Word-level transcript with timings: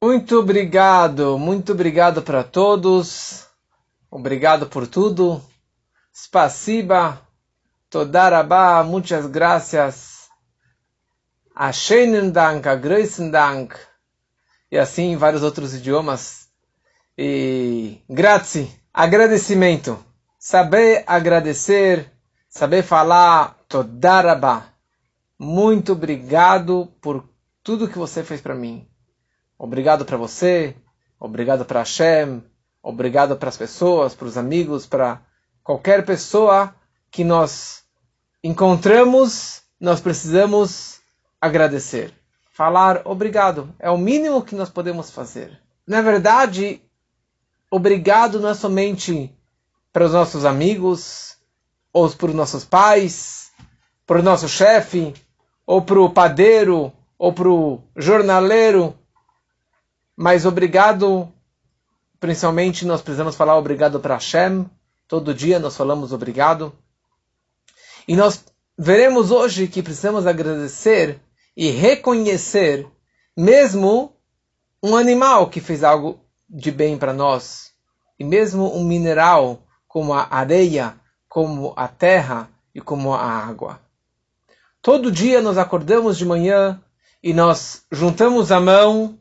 Muito 0.00 0.38
obrigado, 0.38 1.36
muito 1.36 1.72
obrigado 1.72 2.22
para 2.22 2.44
todos. 2.44 3.48
Obrigado 4.08 4.68
por 4.68 4.86
tudo. 4.86 5.42
Spasiba, 6.14 7.20
Todarabá, 7.90 8.84
muitas 8.84 9.26
graças. 9.26 10.28
Ashenen 11.52 12.30
Dank, 12.30 12.62
Dank. 13.32 13.74
E 14.70 14.78
assim 14.78 15.10
em 15.14 15.16
vários 15.16 15.42
outros 15.42 15.74
idiomas. 15.74 16.48
E 17.16 18.00
grazie, 18.08 18.70
agradecimento. 18.94 19.98
Saber 20.38 21.02
agradecer, 21.08 22.08
saber 22.48 22.84
falar 22.84 23.58
Todarabá. 23.68 24.68
Muito 25.36 25.90
obrigado 25.90 26.86
por 27.00 27.28
tudo 27.64 27.88
que 27.88 27.98
você 27.98 28.22
fez 28.22 28.40
para 28.40 28.54
mim. 28.54 28.88
Obrigado 29.58 30.04
para 30.04 30.16
você, 30.16 30.76
obrigado 31.18 31.64
para 31.64 31.80
Hashem, 31.80 32.44
obrigado 32.80 33.36
para 33.36 33.48
as 33.48 33.56
pessoas, 33.56 34.14
para 34.14 34.28
os 34.28 34.36
amigos, 34.38 34.86
para 34.86 35.20
qualquer 35.64 36.04
pessoa 36.06 36.72
que 37.10 37.24
nós 37.24 37.82
encontramos, 38.42 39.62
nós 39.80 40.00
precisamos 40.00 41.00
agradecer. 41.40 42.14
Falar 42.52 43.02
obrigado 43.04 43.74
é 43.78 43.90
o 43.90 43.98
mínimo 43.98 44.42
que 44.42 44.54
nós 44.54 44.70
podemos 44.70 45.10
fazer. 45.10 45.60
Na 45.86 46.00
verdade, 46.02 46.80
obrigado 47.70 48.38
não 48.38 48.50
é 48.50 48.54
somente 48.54 49.34
para 49.92 50.04
os 50.04 50.12
nossos 50.12 50.44
amigos, 50.44 51.36
ou 51.92 52.08
para 52.10 52.28
os 52.28 52.34
nossos 52.34 52.64
pais, 52.64 53.50
para 54.06 54.20
o 54.20 54.22
nosso 54.22 54.48
chefe, 54.48 55.12
ou 55.66 55.82
para 55.82 56.00
o 56.00 56.10
padeiro, 56.10 56.92
ou 57.18 57.32
para 57.32 57.48
o 57.48 57.82
jornaleiro, 57.96 58.96
mas 60.20 60.44
obrigado, 60.44 61.32
principalmente 62.18 62.84
nós 62.84 63.00
precisamos 63.00 63.36
falar 63.36 63.56
obrigado 63.56 64.00
para 64.00 64.14
Hashem. 64.14 64.68
Todo 65.06 65.32
dia 65.32 65.60
nós 65.60 65.76
falamos 65.76 66.12
obrigado. 66.12 66.72
E 68.08 68.16
nós 68.16 68.44
veremos 68.76 69.30
hoje 69.30 69.68
que 69.68 69.80
precisamos 69.80 70.26
agradecer 70.26 71.20
e 71.56 71.70
reconhecer 71.70 72.84
mesmo 73.36 74.12
um 74.82 74.96
animal 74.96 75.48
que 75.48 75.60
fez 75.60 75.84
algo 75.84 76.18
de 76.50 76.72
bem 76.72 76.98
para 76.98 77.12
nós. 77.12 77.70
E 78.18 78.24
mesmo 78.24 78.76
um 78.76 78.82
mineral 78.82 79.62
como 79.86 80.12
a 80.12 80.26
areia, 80.34 80.96
como 81.28 81.72
a 81.76 81.86
terra 81.86 82.50
e 82.74 82.80
como 82.80 83.14
a 83.14 83.22
água. 83.22 83.80
Todo 84.82 85.12
dia 85.12 85.40
nós 85.40 85.56
acordamos 85.56 86.18
de 86.18 86.26
manhã 86.26 86.82
e 87.22 87.32
nós 87.32 87.84
juntamos 87.92 88.50
a 88.50 88.58
mão 88.58 89.17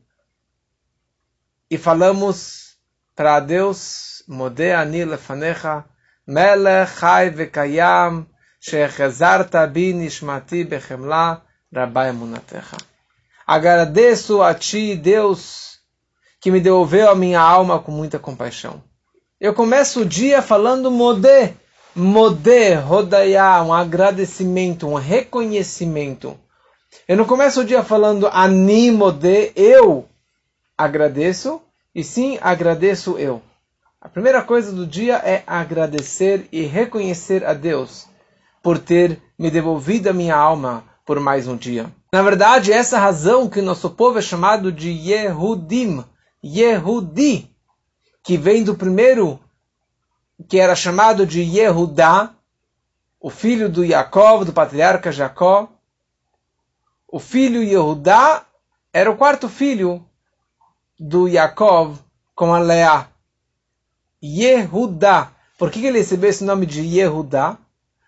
e 1.70 1.78
falamos 1.78 2.78
para 3.16 3.40
Deus, 3.40 4.24
Modé 4.28 4.76
ani 4.76 5.06
lefanecha, 5.06 5.86
melech 6.26 7.00
chai 7.00 7.30
vekayam, 7.30 8.26
shechazarta 8.60 9.66
bi 9.68 9.94
nishmati 9.94 10.64
bechemla, 10.64 11.42
rabai 11.72 12.10
emunatecha. 12.10 12.78
Agradeço 13.46 14.42
a 14.42 14.54
Ti, 14.54 14.96
Deus, 14.96 15.80
que 16.42 16.52
me 16.52 16.60
devolveu 16.60 17.10
a 17.10 17.16
minha 17.16 17.40
alma 17.40 17.80
com 17.80 17.92
muita 17.92 18.20
compaixão. 18.20 18.84
Eu 19.40 19.54
começo 19.54 20.02
o 20.02 20.06
dia 20.06 20.42
falando 20.42 20.92
Modé, 20.92 21.54
Modé, 21.96 22.76
Rodaiá, 22.76 23.64
um 23.64 23.74
agradecimento, 23.74 24.88
um 24.88 24.96
reconhecimento. 24.96 26.38
Eu 27.08 27.16
não 27.16 27.26
começo 27.26 27.62
o 27.62 27.66
dia 27.66 27.84
falando 27.84 28.28
Ani 28.28 28.92
Modé, 28.92 29.52
eu 29.56 30.08
agradeço, 30.78 31.62
e 31.94 32.04
sim 32.04 32.38
agradeço 32.42 33.18
eu. 33.18 33.42
A 34.00 34.08
primeira 34.08 34.44
coisa 34.44 34.72
do 34.72 34.86
dia 34.86 35.16
é 35.16 35.44
agradecer 35.48 36.48
e 36.52 36.62
reconhecer 36.62 37.44
a 37.44 37.54
Deus 37.54 38.08
por 38.62 38.78
ter 38.78 39.22
me 39.38 39.50
devolvido 39.50 40.10
a 40.10 40.14
minha 40.14 40.36
alma 40.36 40.84
por 41.06 41.20
mais 41.20 41.48
um 41.48 41.58
dia. 41.58 41.92
Na 42.14 42.22
verdade, 42.22 42.72
essa 42.72 43.00
razão 43.00 43.50
que 43.50 43.62
nosso 43.62 43.90
povo 43.90 44.20
é 44.20 44.22
chamado 44.22 44.72
de 44.72 44.90
Yehudim, 44.90 46.06
Yehudi, 46.44 47.50
que 48.24 48.38
vem 48.38 48.64
do 48.64 48.76
primeiro, 48.76 49.40
que 50.48 50.60
era 50.60 50.76
chamado 50.76 51.26
de 51.26 51.42
Yehudá, 51.42 52.34
o 53.20 53.30
filho 53.30 53.68
do 53.68 53.86
Jacob, 53.86 54.46
do 54.46 54.54
patriarca 54.54 55.12
Jacó. 55.12 55.70
O 57.08 57.20
filho 57.20 57.64
Yehudá 57.64 58.46
era 58.94 59.10
o 59.10 59.18
quarto 59.18 59.50
filho 59.50 60.07
do 61.00 61.28
Yaakov 61.28 62.00
com 62.36 62.54
a 62.54 62.60
Leá. 62.60 63.08
Yehudá. 64.24 65.32
Por 65.58 65.72
que 65.72 65.86
ele 65.86 66.00
recebeu 66.00 66.30
esse 66.30 66.44
nome 66.44 66.66
de 66.66 66.82
Yehudá? 66.82 67.58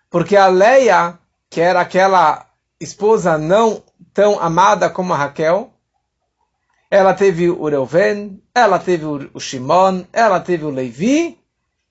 Porque 0.10 0.36
a 0.36 0.48
Leia, 0.48 1.18
que 1.50 1.62
era 1.62 1.82
aquela 1.82 2.48
esposa 2.80 3.38
não 3.38 3.84
tão 4.14 4.40
amada 4.40 4.90
como 4.90 5.14
a 5.14 5.18
Raquel, 5.18 5.72
ela 6.90 7.14
teve 7.14 7.50
o 7.50 7.68
Reuven, 7.68 8.42
ela 8.54 8.80
teve 8.80 9.06
o 9.06 9.40
Shimon, 9.40 10.04
ela 10.12 10.40
teve 10.40 10.66
o 10.66 10.72
Levi, 10.72 11.40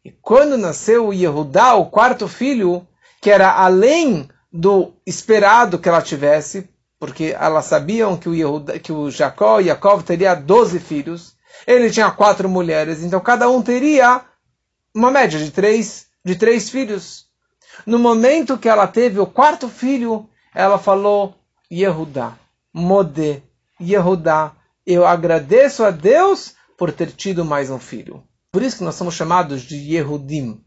e 0.05 0.11
quando 0.11 0.57
nasceu 0.57 1.09
o 1.09 1.13
Yehudá, 1.13 1.75
o 1.75 1.87
quarto 1.87 2.27
filho, 2.27 2.87
que 3.21 3.31
era 3.31 3.53
além 3.53 4.29
do 4.53 4.93
esperado 5.07 5.79
que 5.79 5.89
ela 5.89 6.03
tivesse, 6.03 6.69
porque 6.99 7.37
elas 7.39 7.67
sabiam 7.67 8.17
que 8.17 8.29
o, 8.29 8.65
o 8.95 9.11
Jacó, 9.11 9.61
Yaakov 9.61 10.03
teria 10.03 10.35
12 10.35 10.81
filhos, 10.81 11.37
ele 11.67 11.91
tinha 11.91 12.11
quatro 12.11 12.49
mulheres, 12.49 13.03
então 13.03 13.21
cada 13.21 13.49
um 13.49 13.63
teria 13.63 14.25
uma 14.95 15.11
média 15.11 15.39
de 15.39 15.51
três, 15.51 16.07
de 16.25 16.35
três 16.37 16.71
filhos. 16.71 17.27
No 17.87 17.99
momento 17.99 18.59
que 18.59 18.69
ela 18.69 18.87
teve 18.87 19.21
o 19.21 19.27
quarto 19.27 19.69
filho, 19.69 20.29
ela 20.55 20.79
falou, 20.79 21.35
Yehudá, 21.71 22.37
Modé, 22.73 23.43
Yehudá, 23.81 24.53
eu 24.85 25.07
agradeço 25.07 25.85
a 25.85 25.91
Deus 25.91 26.55
por 26.77 26.93
ter 26.93 27.13
tido 27.13 27.45
mais 27.45 27.71
um 27.71 27.79
filho. 27.79 28.25
Por 28.51 28.63
isso 28.63 28.79
que 28.79 28.85
nós 28.85 28.95
somos 28.95 29.15
chamados 29.15 29.63
de 29.63 29.77
Yehudim, 29.77 30.65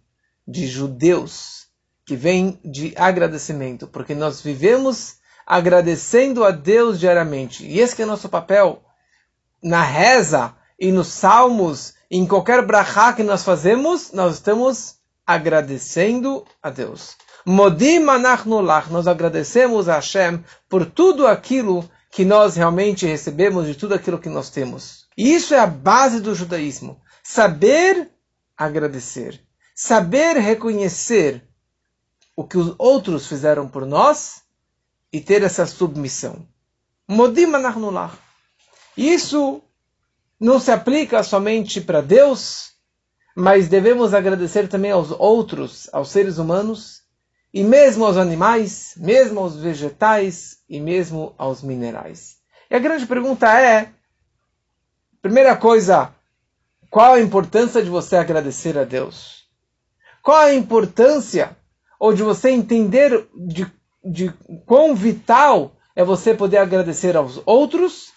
de 0.48 0.68
judeus, 0.68 1.68
que 2.06 2.16
vem 2.16 2.60
de 2.64 2.94
agradecimento, 2.96 3.88
porque 3.88 4.14
nós 4.14 4.42
vivemos 4.42 5.16
agradecendo 5.46 6.44
a 6.44 6.52
Deus 6.52 7.00
diariamente. 7.00 7.66
E 7.66 7.80
esse 7.80 8.02
é 8.02 8.06
nosso 8.06 8.30
papel 8.30 8.84
na 9.62 9.84
reza 9.84 10.56
e 10.80 10.92
nos 10.92 11.08
salmos, 11.08 11.94
em 12.10 12.26
qualquer 12.26 12.66
brachá 12.66 13.14
que 13.14 13.24
nós 13.24 13.44
fazemos, 13.44 14.12
nós 14.12 14.34
estamos 14.36 14.96
agradecendo 15.26 16.46
a 16.62 16.70
Deus. 16.70 17.16
Modim 17.46 18.08
anachnulach, 18.08 18.92
nós 18.92 19.08
agradecemos 19.08 19.88
a 19.88 19.96
Hashem 19.96 20.44
por 20.68 20.86
tudo 20.86 21.28
aquilo 21.28 21.90
que 22.12 22.26
nós 22.26 22.56
realmente 22.56 23.06
recebemos, 23.06 23.66
de 23.66 23.76
tudo 23.76 23.94
aquilo 23.94 24.20
que 24.20 24.30
nós 24.30 24.50
temos. 24.50 25.08
E 25.18 25.34
isso 25.34 25.54
é 25.54 25.60
a 25.60 25.68
base 25.68 26.20
do 26.20 26.36
judaísmo. 26.36 27.00
Saber 27.24 28.12
agradecer. 28.58 29.42
Saber 29.74 30.36
reconhecer 30.38 31.44
o 32.36 32.44
que 32.44 32.58
os 32.58 32.76
outros 32.78 33.28
fizeram 33.28 33.68
por 33.68 33.86
nós 33.86 34.42
e 35.12 35.20
ter 35.20 35.44
essa 35.44 35.66
submissão. 35.66 36.48
Modim 37.08 37.54
anachnulach. 37.54 38.18
Isso 38.96 39.62
não 40.40 40.60
se 40.60 40.72
aplica 40.72 41.24
somente 41.24 41.82
para 41.82 42.02
Deus, 42.02 42.72
mas 43.36 43.68
devemos 43.68 44.14
agradecer 44.14 44.68
também 44.68 44.92
aos 44.92 45.12
outros, 45.12 45.90
aos 45.94 46.10
seres 46.10 46.38
humanos, 46.38 47.02
e 47.54 47.64
mesmo 47.64 48.06
aos 48.06 48.18
animais, 48.18 48.94
mesmo 48.98 49.42
aos 49.42 49.56
vegetais 49.58 50.60
e 50.70 50.80
mesmo 50.80 51.36
aos 51.38 51.62
minerais. 51.62 52.38
E 52.70 52.76
a 52.76 52.80
grande 52.80 53.06
pergunta 53.06 53.60
é: 53.60 53.92
primeira 55.22 55.56
coisa, 55.56 56.14
qual 56.90 57.14
a 57.14 57.22
importância 57.22 57.84
de 57.84 57.90
você 57.90 58.16
agradecer 58.16 58.78
a 58.78 58.86
Deus? 58.86 59.46
Qual 60.22 60.38
a 60.38 60.54
importância 60.54 61.58
ou 62.00 62.14
de 62.14 62.24
você 62.24 62.50
entender 62.50 63.28
de 63.36 63.66
de 64.04 64.32
quão 64.66 64.96
vital 64.96 65.76
é 65.96 66.04
você 66.04 66.34
poder 66.34 66.58
agradecer 66.58 67.16
aos 67.16 67.42
outros 67.46 68.12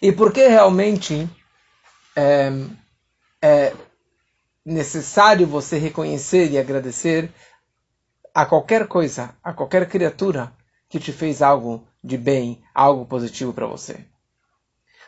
e 0.00 0.12
porque 0.12 0.46
realmente 0.46 1.28
é, 2.14 2.50
é 3.40 3.72
necessário 4.64 5.46
você 5.46 5.78
reconhecer 5.78 6.50
e 6.50 6.58
agradecer 6.58 7.32
a 8.34 8.44
qualquer 8.44 8.86
coisa, 8.86 9.34
a 9.42 9.52
qualquer 9.52 9.88
criatura 9.88 10.52
que 10.88 11.00
te 11.00 11.12
fez 11.12 11.40
algo 11.40 11.86
de 12.02 12.18
bem, 12.18 12.62
algo 12.74 13.06
positivo 13.06 13.52
para 13.52 13.66
você. 13.66 14.04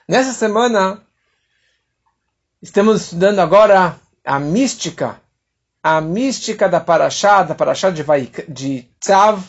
Nessa 0.09 0.33
semana, 0.33 1.07
estamos 2.63 3.03
estudando 3.03 3.41
agora 3.41 4.01
a 4.25 4.39
mística 4.39 5.21
a 5.97 6.03
mística 6.03 6.69
da 6.69 6.81
Parashá, 6.81 7.43
da 7.43 7.55
Parashá 7.55 7.89
de, 7.89 8.05
de 8.47 8.89
Tzav. 9.01 9.43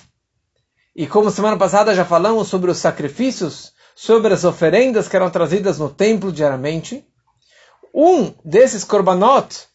E 0.95 1.05
como 1.05 1.29
semana 1.29 1.57
passada 1.57 1.93
já 1.93 2.05
falamos 2.05 2.47
sobre 2.47 2.71
os 2.71 2.77
sacrifícios, 2.77 3.73
sobre 3.93 4.33
as 4.33 4.45
oferendas 4.45 5.09
que 5.09 5.17
eram 5.17 5.29
trazidas 5.29 5.77
no 5.77 5.89
templo 5.89 6.31
diariamente. 6.31 7.05
Um 7.93 8.33
desses 8.45 8.85
korbanot 8.85 9.67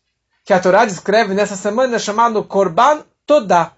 que 0.43 0.55
a 0.55 0.61
Torá 0.61 0.87
descreve 0.87 1.35
nessa 1.35 1.55
semana 1.55 1.97
é 1.97 1.99
chamado 1.99 2.43
Korban 2.43 3.05
Todá, 3.27 3.73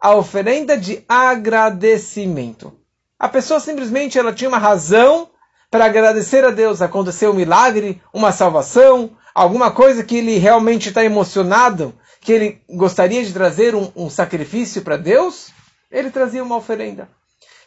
a 0.00 0.14
oferenda 0.16 0.76
de 0.76 1.04
agradecimento. 1.08 2.72
A 3.20 3.28
pessoa 3.28 3.60
simplesmente 3.60 4.18
ela 4.18 4.32
tinha 4.32 4.48
uma 4.48 4.58
razão 4.58 5.30
para 5.70 5.84
agradecer 5.84 6.44
a 6.44 6.50
Deus. 6.50 6.82
Aconteceu 6.82 7.30
um 7.30 7.34
milagre, 7.34 8.02
uma 8.12 8.32
salvação, 8.32 9.10
alguma 9.32 9.70
coisa 9.70 10.02
que 10.02 10.16
ele 10.16 10.38
realmente 10.38 10.88
está 10.88 11.04
emocionado, 11.04 11.94
que 12.22 12.32
ele 12.32 12.62
gostaria 12.70 13.22
de 13.24 13.32
trazer 13.32 13.74
um, 13.74 13.92
um 13.94 14.08
sacrifício 14.08 14.80
para 14.80 14.96
Deus, 14.96 15.50
ele 15.90 16.10
trazia 16.10 16.42
uma 16.42 16.56
oferenda. 16.56 17.08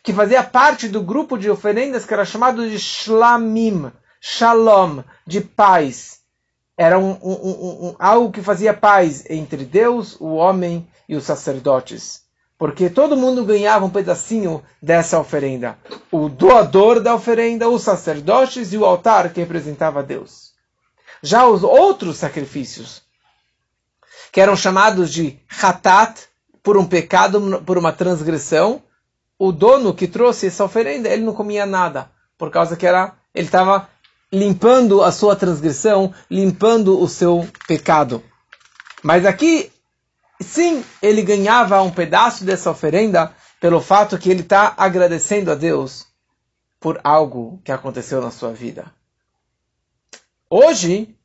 Que 0.01 0.13
fazia 0.13 0.41
parte 0.41 0.87
do 0.87 1.01
grupo 1.01 1.37
de 1.37 1.49
oferendas 1.49 2.05
que 2.05 2.13
era 2.13 2.25
chamado 2.25 2.67
de 2.67 2.77
Shlamim, 2.77 3.91
Shalom, 4.19 5.03
de 5.27 5.41
paz. 5.41 6.19
Era 6.77 6.97
um, 6.97 7.11
um, 7.21 7.95
algo 7.99 8.31
que 8.31 8.41
fazia 8.41 8.73
paz 8.73 9.23
entre 9.29 9.63
Deus, 9.63 10.19
o 10.19 10.33
homem 10.33 10.87
e 11.07 11.15
os 11.15 11.23
sacerdotes 11.23 12.25
porque 12.57 12.89
todo 12.89 13.17
mundo 13.17 13.43
ganhava 13.43 13.85
um 13.85 13.89
pedacinho 13.89 14.63
dessa 14.81 15.19
oferenda. 15.19 15.77
O 16.11 16.29
doador 16.29 17.01
da 17.01 17.13
oferenda, 17.13 17.69
os 17.69 17.83
sacerdotes 17.83 18.71
e 18.71 18.77
o 18.77 18.85
altar 18.85 19.33
que 19.33 19.41
representava 19.41 20.01
Deus. 20.01 20.53
Já 21.21 21.45
os 21.47 21.63
outros 21.63 22.17
sacrifícios, 22.17 23.01
que 24.35 24.41
eram 24.41 24.57
chamados 24.57 25.13
de 25.13 25.39
hatat, 25.61 26.27
por 26.61 26.75
um 26.75 26.85
pecado, 26.85 27.63
por 27.65 27.77
uma 27.77 27.93
transgressão, 27.93 28.83
o 29.39 29.49
dono 29.49 29.93
que 29.93 30.09
trouxe 30.09 30.47
essa 30.47 30.65
oferenda, 30.65 31.07
ele 31.07 31.23
não 31.23 31.33
comia 31.33 31.65
nada, 31.65 32.11
por 32.37 32.51
causa 32.51 32.75
que 32.75 32.85
era, 32.85 33.13
ele 33.33 33.47
estava 33.47 33.87
limpando 34.33 35.01
a 35.01 35.09
sua 35.13 35.37
transgressão, 35.37 36.13
limpando 36.29 37.01
o 37.01 37.07
seu 37.07 37.47
pecado. 37.65 38.21
Mas 39.01 39.25
aqui 39.25 39.71
sim, 40.41 40.83
ele 41.01 41.21
ganhava 41.21 41.81
um 41.81 41.89
pedaço 41.89 42.43
dessa 42.43 42.69
oferenda 42.69 43.33
pelo 43.61 43.79
fato 43.79 44.17
que 44.17 44.29
ele 44.29 44.41
está 44.41 44.73
agradecendo 44.75 45.49
a 45.49 45.55
Deus 45.55 46.07
por 46.77 46.99
algo 47.05 47.61
que 47.63 47.71
aconteceu 47.71 48.19
na 48.19 48.31
sua 48.31 48.51
vida. 48.51 48.91
Hoje, 50.49 51.15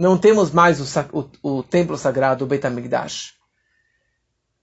não 0.00 0.16
temos 0.16 0.50
mais 0.50 0.80
o, 0.80 1.28
o, 1.42 1.58
o 1.58 1.62
templo 1.62 1.94
sagrado, 1.98 2.42
o 2.42 2.48
Beit 2.48 2.66
HaMikdash. 2.66 3.34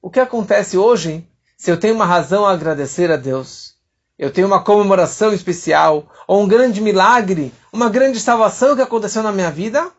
O 0.02 0.10
que 0.10 0.20
acontece 0.20 0.80
hoje, 0.80 1.30
se 1.56 1.70
eu 1.70 1.80
tenho 1.80 1.94
uma 1.94 2.08
razão 2.08 2.44
a 2.44 2.52
agradecer 2.52 3.12
a 3.12 3.18
Deus, 3.18 3.76
eu 4.18 4.32
tenho 4.32 4.48
uma 4.48 4.64
comemoração 4.64 5.32
especial, 5.32 6.12
ou 6.28 6.42
um 6.42 6.48
grande 6.48 6.82
milagre, 6.82 7.54
uma 7.72 7.88
grande 7.88 8.20
salvação 8.20 8.76
que 8.76 8.82
aconteceu 8.82 9.22
na 9.22 9.32
minha 9.32 9.52
vida, 9.52 9.92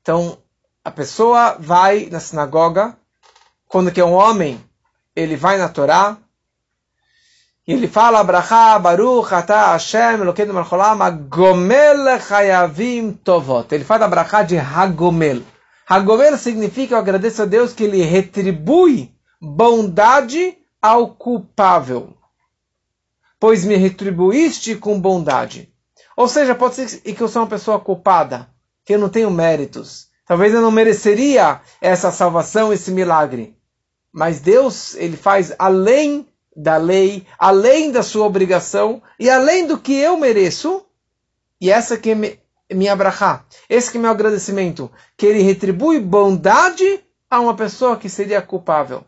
então 0.00 0.36
a 0.84 0.90
pessoa 0.90 1.56
vai 1.60 2.08
na 2.10 2.18
sinagoga, 2.18 2.96
quando 3.68 3.92
que 3.92 4.00
é 4.00 4.04
um 4.04 4.14
homem, 4.14 4.60
ele 5.14 5.36
vai 5.36 5.58
na 5.58 5.68
Torá, 5.68 6.18
e 7.66 7.72
ele 7.72 7.86
fala, 7.86 8.18
Abraha, 8.18 8.76
Baruch, 8.80 9.32
Ata, 9.32 9.72
Hashem, 9.72 10.20
Elokeinu 10.20 10.52
Malcholam, 10.52 11.00
Hagomel 11.00 12.20
Chayavim 12.20 13.12
Tovot. 13.12 13.72
Ele 13.72 13.84
fala 13.84 14.06
Abraha 14.06 14.42
de 14.42 14.58
Hagomel. 14.58 15.42
Hagomel 15.88 16.36
significa, 16.36 16.94
eu 16.94 16.98
agradeço 16.98 17.42
a 17.42 17.44
Deus, 17.44 17.72
que 17.72 17.84
ele 17.84 18.02
retribui 18.02 19.14
bondade 19.40 20.58
ao 20.80 21.14
culpável. 21.14 22.14
Pois 23.38 23.64
me 23.64 23.76
retribuíste 23.76 24.74
com 24.74 25.00
bondade. 25.00 25.72
Ou 26.16 26.26
seja, 26.26 26.56
pode 26.56 26.74
ser 26.74 27.00
que 27.00 27.20
eu 27.20 27.28
sou 27.28 27.42
uma 27.42 27.48
pessoa 27.48 27.78
culpada, 27.78 28.48
que 28.84 28.94
eu 28.94 28.98
não 28.98 29.08
tenho 29.08 29.30
méritos. 29.30 30.08
Talvez 30.26 30.52
eu 30.52 30.60
não 30.60 30.72
mereceria 30.72 31.60
essa 31.80 32.10
salvação, 32.10 32.72
esse 32.72 32.90
milagre. 32.90 33.56
Mas 34.12 34.40
Deus, 34.40 34.96
ele 34.96 35.16
faz 35.16 35.54
além 35.58 36.26
da 36.54 36.76
lei, 36.76 37.26
além 37.38 37.90
da 37.90 38.02
sua 38.02 38.26
obrigação 38.26 39.02
e 39.18 39.30
além 39.30 39.66
do 39.66 39.78
que 39.78 39.94
eu 39.94 40.16
mereço. 40.16 40.84
E 41.60 41.70
essa 41.70 41.96
que 41.96 42.10
é 42.10 42.74
minha 42.74 42.96
brachá, 42.96 43.44
esse 43.68 43.90
que 43.90 43.98
é 43.98 44.00
meu 44.00 44.10
agradecimento, 44.10 44.90
que 45.16 45.26
ele 45.26 45.42
retribui 45.42 46.00
bondade 46.00 47.02
a 47.30 47.40
uma 47.40 47.54
pessoa 47.54 47.96
que 47.96 48.08
seria 48.08 48.42
culpável. 48.42 49.04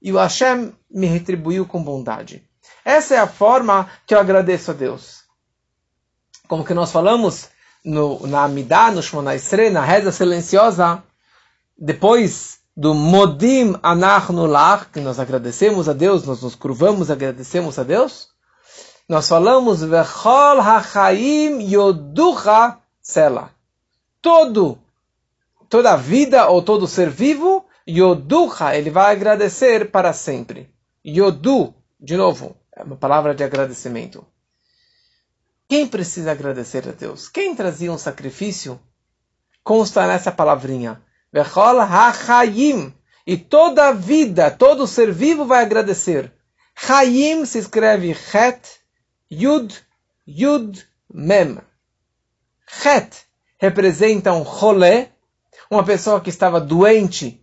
E 0.00 0.12
o 0.12 0.18
Hashem 0.18 0.72
me 0.90 1.06
retribuiu 1.06 1.66
com 1.66 1.82
bondade. 1.82 2.42
Essa 2.84 3.14
é 3.16 3.18
a 3.18 3.26
forma 3.26 3.90
que 4.06 4.14
eu 4.14 4.20
agradeço 4.20 4.70
a 4.70 4.74
Deus. 4.74 5.24
Como 6.46 6.64
que 6.64 6.74
nós 6.74 6.92
falamos 6.92 7.48
no, 7.84 8.26
na 8.26 8.44
Amidah, 8.44 8.90
no 8.90 9.02
Shmona 9.02 9.34
Esre, 9.34 9.70
na 9.70 9.84
reza 9.84 10.12
silenciosa, 10.12 11.02
depois 11.76 12.55
do 12.76 12.92
Modim 12.92 13.74
Anachnu 13.82 14.44
Lach, 14.44 14.90
que 14.92 15.00
nós 15.00 15.18
agradecemos 15.18 15.88
a 15.88 15.94
Deus, 15.94 16.26
nós 16.26 16.42
nos 16.42 16.54
curvamos, 16.54 17.10
agradecemos 17.10 17.78
a 17.78 17.82
Deus, 17.82 18.28
nós 19.08 19.28
falamos 19.28 19.82
Vechol 19.82 20.60
HaChaim 20.60 21.62
Yoducha 21.62 22.78
Sela. 23.00 23.50
Todo, 24.20 24.78
toda 25.70 25.92
a 25.92 25.96
vida 25.96 26.48
ou 26.48 26.60
todo 26.60 26.86
ser 26.86 27.08
vivo, 27.08 27.64
Yoducha, 27.88 28.76
ele 28.76 28.90
vai 28.90 29.14
agradecer 29.14 29.90
para 29.90 30.12
sempre. 30.12 30.68
Yodu, 31.06 31.72
de 31.98 32.16
novo, 32.16 32.56
é 32.74 32.82
uma 32.82 32.96
palavra 32.96 33.34
de 33.34 33.42
agradecimento. 33.42 34.26
Quem 35.68 35.86
precisa 35.86 36.32
agradecer 36.32 36.86
a 36.88 36.92
Deus? 36.92 37.28
Quem 37.28 37.54
trazia 37.54 37.90
um 37.90 37.98
sacrifício? 37.98 38.78
Consta 39.64 40.06
nessa 40.06 40.30
palavrinha. 40.30 41.00
Vechol 41.32 41.80
ha-chayim. 41.80 42.94
E 43.26 43.36
toda 43.36 43.88
a 43.88 43.92
vida, 43.92 44.50
todo 44.50 44.86
ser 44.86 45.12
vivo 45.12 45.44
vai 45.44 45.62
agradecer. 45.62 46.32
Chayim 46.76 47.44
se 47.44 47.58
escreve 47.58 48.16
Het, 48.32 48.78
Yud, 49.30 49.74
Yud, 50.26 50.86
Mem. 51.12 51.58
Het 52.66 53.26
representa 53.58 54.32
um 54.32 54.42
rolê, 54.42 55.08
uma 55.70 55.84
pessoa 55.84 56.20
que 56.20 56.30
estava 56.30 56.60
doente, 56.60 57.42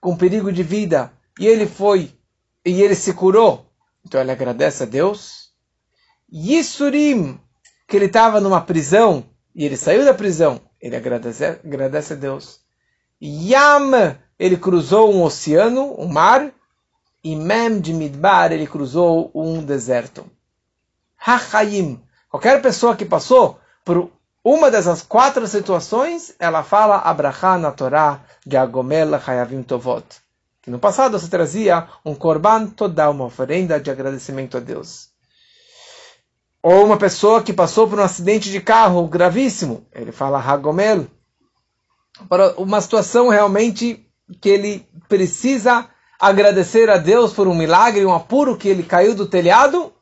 com 0.00 0.16
perigo 0.16 0.52
de 0.52 0.62
vida, 0.62 1.12
e 1.38 1.46
ele 1.46 1.66
foi, 1.66 2.12
e 2.64 2.82
ele 2.82 2.94
se 2.94 3.14
curou. 3.14 3.66
Então 4.04 4.20
ele 4.20 4.32
agradece 4.32 4.82
a 4.82 4.86
Deus. 4.86 5.52
Yisurim, 6.32 7.40
que 7.86 7.96
ele 7.96 8.06
estava 8.06 8.40
numa 8.40 8.60
prisão, 8.60 9.24
e 9.54 9.64
ele 9.64 9.76
saiu 9.76 10.04
da 10.04 10.12
prisão, 10.12 10.60
ele 10.80 10.96
agradece, 10.96 11.44
agradece 11.44 12.14
a 12.14 12.16
Deus. 12.16 12.61
Yam, 13.22 14.16
ele 14.36 14.56
cruzou 14.56 15.14
um 15.14 15.22
oceano, 15.22 15.94
um 15.96 16.08
mar. 16.08 16.50
E 17.24 17.36
Mem 17.36 17.80
de 17.80 17.92
Midbar, 17.92 18.50
ele 18.50 18.66
cruzou 18.66 19.30
um 19.32 19.62
deserto. 19.62 20.26
Hachayim, 21.24 22.02
qualquer 22.28 22.60
pessoa 22.60 22.96
que 22.96 23.04
passou 23.04 23.60
por 23.84 24.10
uma 24.42 24.72
dessas 24.72 25.02
quatro 25.02 25.46
situações, 25.46 26.34
ela 26.36 26.64
fala 26.64 26.96
Abraha 26.96 27.56
na 27.58 27.70
Torá 27.70 28.22
de 28.44 28.56
Agomel 28.56 29.14
Hayavim 29.14 29.62
Tovot. 29.62 30.04
Que 30.60 30.70
no 30.70 30.80
passado 30.80 31.16
você 31.16 31.28
trazia 31.28 31.86
um 32.04 32.12
korban, 32.12 32.66
toda 32.66 33.08
uma 33.08 33.26
oferenda 33.26 33.78
de 33.78 33.88
agradecimento 33.88 34.56
a 34.56 34.60
Deus. 34.60 35.10
Ou 36.60 36.84
uma 36.84 36.96
pessoa 36.96 37.40
que 37.40 37.52
passou 37.52 37.88
por 37.88 38.00
um 38.00 38.02
acidente 38.02 38.50
de 38.50 38.60
carro 38.60 39.06
gravíssimo, 39.06 39.86
ele 39.92 40.10
fala 40.10 40.40
Hagomel, 40.40 41.06
para 42.28 42.54
uma 42.60 42.80
situação 42.80 43.28
realmente 43.28 44.06
que 44.40 44.48
ele 44.48 44.88
precisa 45.08 45.88
agradecer 46.18 46.88
a 46.88 46.98
Deus 46.98 47.32
por 47.32 47.48
um 47.48 47.54
milagre, 47.54 48.06
um 48.06 48.14
apuro 48.14 48.56
que 48.56 48.68
ele 48.68 48.82
caiu 48.82 49.14
do 49.14 49.26
telhado, 49.26 49.92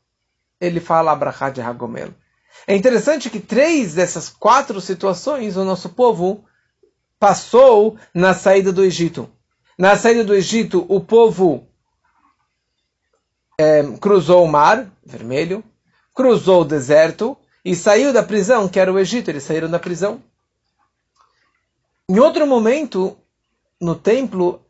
ele 0.61 0.81
fala 0.81 1.12
Abrahá 1.12 1.50
de 1.50 1.61
Hagomel. 1.61 2.11
É 2.67 2.76
interessante 2.76 3.31
que 3.31 3.40
três 3.40 3.95
dessas 3.95 4.29
quatro 4.29 4.81
situações 4.81 5.57
o 5.57 5.64
nosso 5.64 5.88
povo 5.88 6.45
passou 7.19 7.97
na 8.14 8.35
saída 8.35 8.73
do 8.73 8.85
Egito. 8.85 9.29
Na 9.79 9.97
saída 9.97 10.25
do 10.25 10.35
Egito, 10.35 10.85
o 10.88 11.00
povo 11.00 11.67
é, 13.59 13.83
cruzou 13.99 14.45
o 14.45 14.49
mar 14.49 14.90
vermelho, 15.05 15.64
cruzou 16.14 16.62
o 16.62 16.67
deserto 16.67 17.37
e 17.64 17.75
saiu 17.75 18.12
da 18.12 18.23
prisão, 18.23 18.69
que 18.69 18.79
era 18.79 18.93
o 18.93 18.99
Egito. 18.99 19.31
Eles 19.31 19.43
saíram 19.43 19.71
da 19.71 19.79
prisão. 19.79 20.23
Em 22.11 22.19
outro 22.19 22.45
momento, 22.45 23.17
no 23.81 23.95
templo, 23.95 24.61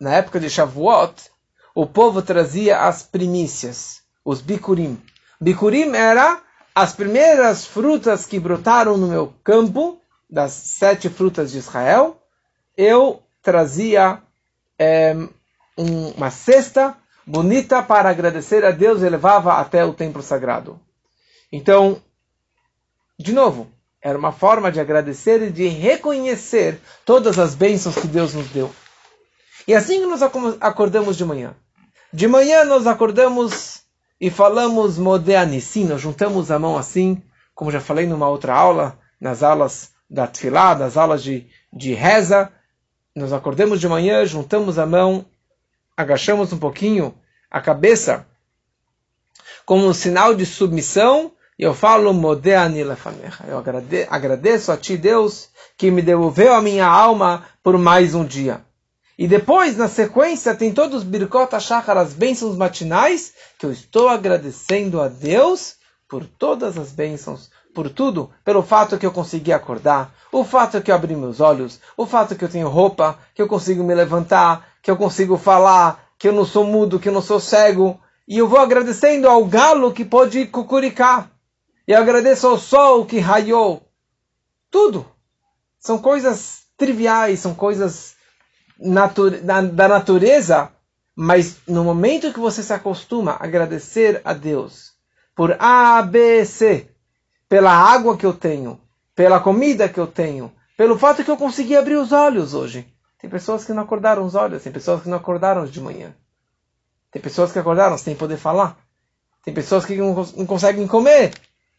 na 0.00 0.16
época 0.16 0.40
de 0.40 0.50
Shavuot, 0.50 1.30
o 1.72 1.86
povo 1.86 2.20
trazia 2.20 2.80
as 2.80 3.04
primícias, 3.04 4.02
os 4.24 4.40
bikurim. 4.40 5.00
Bikurim 5.40 5.94
era 5.94 6.42
as 6.74 6.92
primeiras 6.92 7.64
frutas 7.64 8.26
que 8.26 8.40
brotaram 8.40 8.96
no 8.96 9.06
meu 9.06 9.32
campo, 9.44 10.02
das 10.28 10.50
sete 10.50 11.08
frutas 11.08 11.52
de 11.52 11.58
Israel. 11.58 12.20
Eu 12.76 13.22
trazia 13.44 14.20
é, 14.76 15.14
um, 15.78 16.08
uma 16.16 16.32
cesta 16.32 16.98
bonita 17.24 17.80
para 17.80 18.10
agradecer 18.10 18.64
a 18.64 18.72
Deus 18.72 19.02
e 19.02 19.08
levava 19.08 19.52
até 19.52 19.84
o 19.84 19.94
templo 19.94 20.20
sagrado. 20.20 20.80
Então, 21.52 22.02
De 23.16 23.32
novo, 23.32 23.70
era 24.00 24.18
uma 24.18 24.32
forma 24.32 24.70
de 24.70 24.80
agradecer 24.80 25.42
e 25.42 25.50
de 25.50 25.66
reconhecer 25.68 26.80
todas 27.04 27.38
as 27.38 27.54
bênçãos 27.54 27.96
que 27.96 28.06
Deus 28.06 28.34
nos 28.34 28.48
deu. 28.48 28.70
E 29.66 29.74
assim 29.74 30.06
nós 30.06 30.22
acordamos 30.60 31.16
de 31.16 31.24
manhã. 31.24 31.54
De 32.12 32.26
manhã 32.26 32.64
nós 32.64 32.86
acordamos 32.86 33.82
e 34.20 34.30
falamos 34.30 34.98
Modeanissim, 34.98 35.84
nós 35.84 36.00
juntamos 36.00 36.50
a 36.50 36.58
mão 36.58 36.76
assim, 36.76 37.22
como 37.54 37.70
já 37.70 37.80
falei 37.80 38.06
numa 38.06 38.28
outra 38.28 38.54
aula, 38.54 38.98
nas 39.20 39.42
aulas 39.42 39.92
da 40.08 40.26
Tfilá, 40.26 40.74
das 40.74 40.96
aulas 40.96 41.22
de, 41.22 41.46
de 41.72 41.92
reza. 41.92 42.50
Nós 43.14 43.32
acordamos 43.32 43.80
de 43.80 43.88
manhã, 43.88 44.24
juntamos 44.24 44.78
a 44.78 44.86
mão, 44.86 45.26
agachamos 45.96 46.52
um 46.52 46.58
pouquinho 46.58 47.14
a 47.50 47.60
cabeça, 47.60 48.26
como 49.66 49.86
um 49.86 49.92
sinal 49.92 50.34
de 50.34 50.46
submissão, 50.46 51.32
e 51.58 51.64
eu 51.64 51.74
falo 51.74 52.14
Modeani 52.14 52.84
lefanecha. 52.84 53.44
Eu 53.48 53.58
agradeço 54.08 54.70
a 54.70 54.76
ti, 54.76 54.96
Deus, 54.96 55.48
que 55.76 55.90
me 55.90 56.00
devolveu 56.00 56.54
a 56.54 56.62
minha 56.62 56.86
alma 56.86 57.44
por 57.64 57.76
mais 57.76 58.14
um 58.14 58.24
dia. 58.24 58.60
E 59.18 59.26
depois, 59.26 59.76
na 59.76 59.88
sequência, 59.88 60.54
tem 60.54 60.72
todos 60.72 60.98
os 60.98 61.02
Birkot 61.02 61.50
Shachar, 61.50 61.98
as 61.98 62.12
bênçãos 62.12 62.56
matinais, 62.56 63.32
que 63.58 63.66
eu 63.66 63.72
estou 63.72 64.08
agradecendo 64.08 65.00
a 65.00 65.08
Deus 65.08 65.74
por 66.08 66.24
todas 66.24 66.78
as 66.78 66.92
bênçãos, 66.92 67.50
por 67.74 67.90
tudo, 67.90 68.30
pelo 68.44 68.62
fato 68.62 68.96
que 68.96 69.04
eu 69.04 69.10
consegui 69.10 69.52
acordar, 69.52 70.14
o 70.30 70.44
fato 70.44 70.80
que 70.80 70.92
eu 70.92 70.94
abri 70.94 71.16
meus 71.16 71.40
olhos, 71.40 71.80
o 71.96 72.06
fato 72.06 72.36
que 72.36 72.44
eu 72.44 72.48
tenho 72.48 72.68
roupa, 72.68 73.18
que 73.34 73.42
eu 73.42 73.48
consigo 73.48 73.82
me 73.82 73.94
levantar, 73.94 74.68
que 74.80 74.90
eu 74.90 74.96
consigo 74.96 75.36
falar, 75.36 76.04
que 76.16 76.28
eu 76.28 76.32
não 76.32 76.44
sou 76.44 76.64
mudo, 76.64 77.00
que 77.00 77.08
eu 77.08 77.12
não 77.12 77.20
sou 77.20 77.40
cego. 77.40 78.00
E 78.26 78.38
eu 78.38 78.46
vou 78.46 78.60
agradecendo 78.60 79.28
ao 79.28 79.44
galo 79.44 79.92
que 79.92 80.04
pode 80.04 80.46
cucuricar. 80.46 81.28
E 81.88 81.92
eu 81.92 81.98
agradeço 81.98 82.46
ao 82.46 82.58
sol 82.58 83.06
que 83.06 83.18
raiou. 83.18 83.82
Tudo. 84.70 85.06
São 85.80 85.96
coisas 85.96 86.64
triviais, 86.76 87.40
são 87.40 87.54
coisas 87.54 88.14
da 89.42 89.88
natureza, 89.88 90.70
mas 91.16 91.56
no 91.66 91.82
momento 91.82 92.30
que 92.30 92.38
você 92.38 92.62
se 92.62 92.74
acostuma 92.74 93.32
a 93.32 93.44
agradecer 93.44 94.20
a 94.22 94.34
Deus 94.34 94.92
por 95.34 95.56
A, 95.58 96.02
B, 96.02 96.44
C, 96.44 96.90
pela 97.48 97.72
água 97.72 98.18
que 98.18 98.26
eu 98.26 98.34
tenho, 98.34 98.78
pela 99.14 99.40
comida 99.40 99.88
que 99.88 99.98
eu 99.98 100.06
tenho, 100.06 100.52
pelo 100.76 100.98
fato 100.98 101.24
que 101.24 101.30
eu 101.30 101.38
consegui 101.38 101.74
abrir 101.74 101.96
os 101.96 102.12
olhos 102.12 102.52
hoje. 102.52 102.86
Tem 103.18 103.30
pessoas 103.30 103.64
que 103.64 103.72
não 103.72 103.82
acordaram 103.82 104.24
os 104.26 104.34
olhos, 104.34 104.62
tem 104.62 104.70
pessoas 104.70 105.02
que 105.02 105.08
não 105.08 105.16
acordaram 105.16 105.64
de 105.64 105.80
manhã. 105.80 106.14
Tem 107.10 107.22
pessoas 107.22 107.50
que 107.50 107.58
acordaram 107.58 107.96
sem 107.96 108.14
poder 108.14 108.36
falar. 108.36 108.76
Tem 109.42 109.54
pessoas 109.54 109.86
que 109.86 109.96
não, 109.96 110.14
não 110.36 110.44
conseguem 110.44 110.86
comer, 110.86 111.32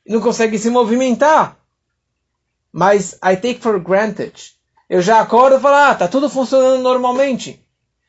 não 0.09 0.19
conseguem 0.19 0.59
se 0.59 0.69
movimentar. 0.69 1.57
Mas 2.71 3.13
I 3.23 3.35
take 3.35 3.59
for 3.61 3.79
granted 3.79 4.59
eu 4.89 5.03
já 5.03 5.21
acordo 5.21 5.57
e 5.57 5.59
falo, 5.59 5.75
ah, 5.75 5.93
tá 5.93 6.07
tudo 6.07 6.27
funcionando 6.27 6.81
normalmente. 6.81 7.63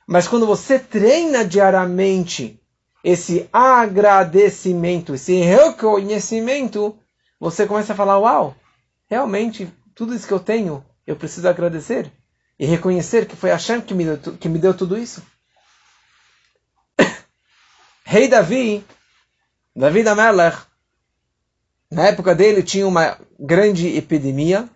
Mas 0.06 0.26
quando 0.26 0.46
você 0.46 0.78
treina 0.78 1.44
diariamente 1.44 2.58
esse 3.04 3.48
agradecimento, 3.52 5.14
esse 5.14 5.34
reconhecimento, 5.40 6.98
você 7.38 7.66
começa 7.66 7.92
a 7.92 7.96
falar, 7.96 8.18
uau, 8.18 8.56
realmente 9.10 9.70
tudo 9.94 10.14
isso 10.14 10.26
que 10.26 10.32
eu 10.32 10.40
tenho, 10.40 10.82
eu 11.06 11.16
preciso 11.16 11.46
agradecer 11.46 12.10
e 12.58 12.64
reconhecer 12.64 13.26
que 13.26 13.36
foi 13.36 13.50
Hashem 13.50 13.82
que 13.82 13.92
me 13.92 14.04
deu, 14.04 14.36
que 14.36 14.48
me 14.48 14.58
deu 14.58 14.72
tudo 14.72 14.96
isso. 14.96 15.22
Rei 18.04 18.26
Davi, 18.26 18.82
Davi 19.76 20.02
da 20.02 20.14
Melech, 20.14 20.56
na 21.90 22.06
época 22.06 22.34
dele 22.34 22.62
tinha 22.62 22.86
uma 22.86 23.18
grande 23.38 23.88
epidemia 23.96 24.68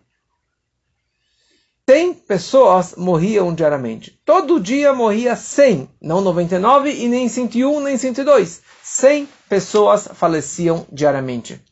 100 1.86 2.14
pessoas 2.14 2.94
morriam 2.96 3.54
diariamente. 3.54 4.18
Todo 4.24 4.58
dia 4.58 4.94
morria 4.94 5.36
100, 5.36 5.90
não 6.00 6.22
99 6.22 6.90
e 6.90 7.08
nem 7.08 7.28
101, 7.28 7.80
nem 7.80 7.98
102. 7.98 8.62
100 8.82 9.28
pessoas 9.50 10.08
faleciam 10.14 10.86
diariamente. 10.90 11.62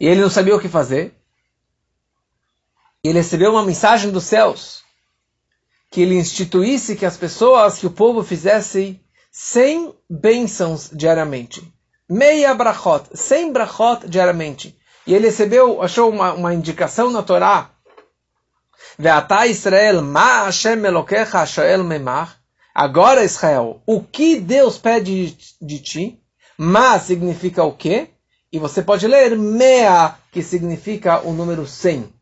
E 0.00 0.06
ele 0.06 0.22
não 0.22 0.30
sabia 0.30 0.56
o 0.56 0.60
que 0.60 0.68
fazer. 0.68 1.14
Ele 3.04 3.18
recebeu 3.18 3.50
uma 3.50 3.64
mensagem 3.64 4.10
dos 4.10 4.24
céus 4.24 4.82
que 5.90 6.00
ele 6.00 6.16
instituísse 6.16 6.96
que 6.96 7.06
as 7.06 7.16
pessoas, 7.16 7.78
que 7.78 7.86
o 7.86 7.90
povo 7.90 8.22
fizesse 8.22 9.00
100 9.30 9.94
bênçãos 10.08 10.90
diariamente. 10.92 11.62
Meia 12.08 12.54
brachot, 12.54 13.04
100 13.12 13.52
brachot 13.52 14.08
diariamente. 14.08 14.78
E 15.06 15.14
ele 15.14 15.26
recebeu, 15.26 15.82
achou 15.82 16.10
uma, 16.10 16.32
uma 16.32 16.54
indicação 16.54 17.10
na 17.10 17.22
Torá 17.22 17.70
Ve'ata 18.98 19.46
Israel, 19.46 20.02
ma 20.02 20.44
Hashem 20.46 20.84
Elokecha 20.84 21.46
shoel 21.46 21.84
memach. 21.84 22.32
Agora, 22.74 23.24
Israel, 23.24 23.80
o 23.86 24.02
que 24.02 24.40
Deus 24.40 24.76
pede 24.76 25.36
de 25.60 25.78
ti? 25.78 26.20
Ma 26.56 26.98
significa 26.98 27.62
o 27.62 27.72
quê? 27.72 28.08
E 28.52 28.58
você 28.58 28.82
pode 28.82 29.06
ler 29.06 29.36
mea, 29.36 30.16
que 30.32 30.42
significa 30.42 31.20
o 31.20 31.32
número 31.32 31.64
100. 31.64 32.12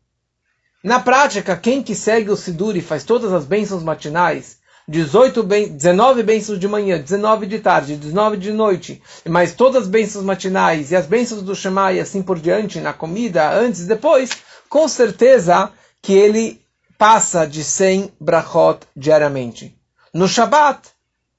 Na 0.83 0.99
prática, 0.99 1.57
quem 1.57 1.81
que 1.81 1.95
segue 1.95 2.29
o 2.29 2.35
Sidur 2.35 2.75
e 2.75 2.81
faz 2.81 3.03
todas 3.03 3.33
as 3.33 3.45
bênçãos 3.45 3.81
matinais, 3.81 4.59
18 4.89 5.43
ben, 5.43 5.67
19 5.67 6.23
bênçãos 6.23 6.57
de 6.57 6.67
manhã, 6.67 6.97
19 6.97 7.45
de 7.45 7.59
tarde, 7.59 7.97
19 7.97 8.37
de 8.37 8.53
noite, 8.53 9.01
mas 9.27 9.53
todas 9.53 9.83
as 9.83 9.87
bênçãos 9.89 10.23
matinais 10.23 10.91
e 10.91 10.95
as 10.95 11.05
bênçãos 11.05 11.41
do 11.41 11.53
Shema 11.53 11.91
e 11.91 11.99
assim 11.99 12.21
por 12.21 12.39
diante, 12.39 12.79
na 12.79 12.93
comida, 12.93 13.51
antes 13.51 13.81
e 13.81 13.87
depois, 13.87 14.29
com 14.69 14.87
certeza 14.87 15.71
que 16.01 16.13
ele 16.13 16.61
passa 16.97 17.45
de 17.45 17.65
100 17.65 18.13
brachot 18.19 18.79
diariamente. 18.95 19.77
No 20.13 20.25
Shabat, 20.25 20.89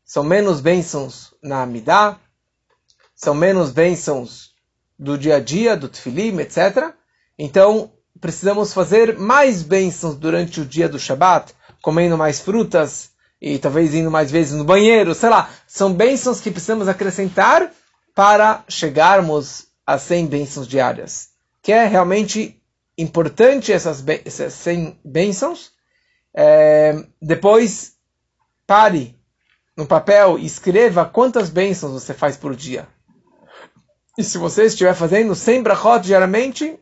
são 0.04 0.22
menos 0.22 0.60
bênçãos 0.60 1.32
na 1.42 1.62
Amidah, 1.62 2.18
são 3.16 3.34
menos 3.34 3.70
bênçãos 3.70 4.50
do 4.98 5.16
dia 5.16 5.36
a 5.36 5.40
dia, 5.40 5.74
do 5.74 5.88
Tfilim, 5.88 6.38
etc. 6.38 6.92
Então, 7.38 7.90
precisamos 8.20 8.74
fazer 8.74 9.18
mais 9.18 9.62
bênçãos 9.62 10.16
durante 10.16 10.60
o 10.60 10.66
dia 10.66 10.88
do 10.88 10.98
Shabat, 10.98 11.54
comendo 11.80 12.18
mais 12.18 12.40
frutas 12.40 13.16
e 13.40 13.58
talvez 13.58 13.94
indo 13.94 14.10
mais 14.10 14.30
vezes 14.30 14.52
no 14.54 14.64
banheiro, 14.64 15.14
sei 15.14 15.28
lá. 15.28 15.50
São 15.66 15.92
bênçãos 15.92 16.40
que 16.40 16.50
precisamos 16.50 16.88
acrescentar 16.88 17.70
para 18.14 18.64
chegarmos 18.68 19.66
a 19.86 19.98
100 19.98 20.26
bênçãos 20.26 20.66
diárias, 20.66 21.28
que 21.62 21.72
é 21.72 21.86
realmente 21.86 22.60
importante 22.96 23.72
essas, 23.72 24.04
essas 24.24 24.52
100 24.54 24.98
bênçãos. 25.04 25.70
É, 26.34 27.04
depois, 27.22 27.92
pare 28.66 29.16
no 29.76 29.86
papel 29.86 30.38
e 30.38 30.44
escreva 30.44 31.06
quantas 31.06 31.48
bênçãos 31.48 31.92
você 31.92 32.12
faz 32.12 32.36
por 32.36 32.56
dia. 32.56 32.88
E 34.18 34.24
se 34.24 34.36
você 34.36 34.64
estiver 34.64 34.94
fazendo 34.94 35.32
100 35.36 35.62
brachot 35.62 36.00
diariamente, 36.00 36.76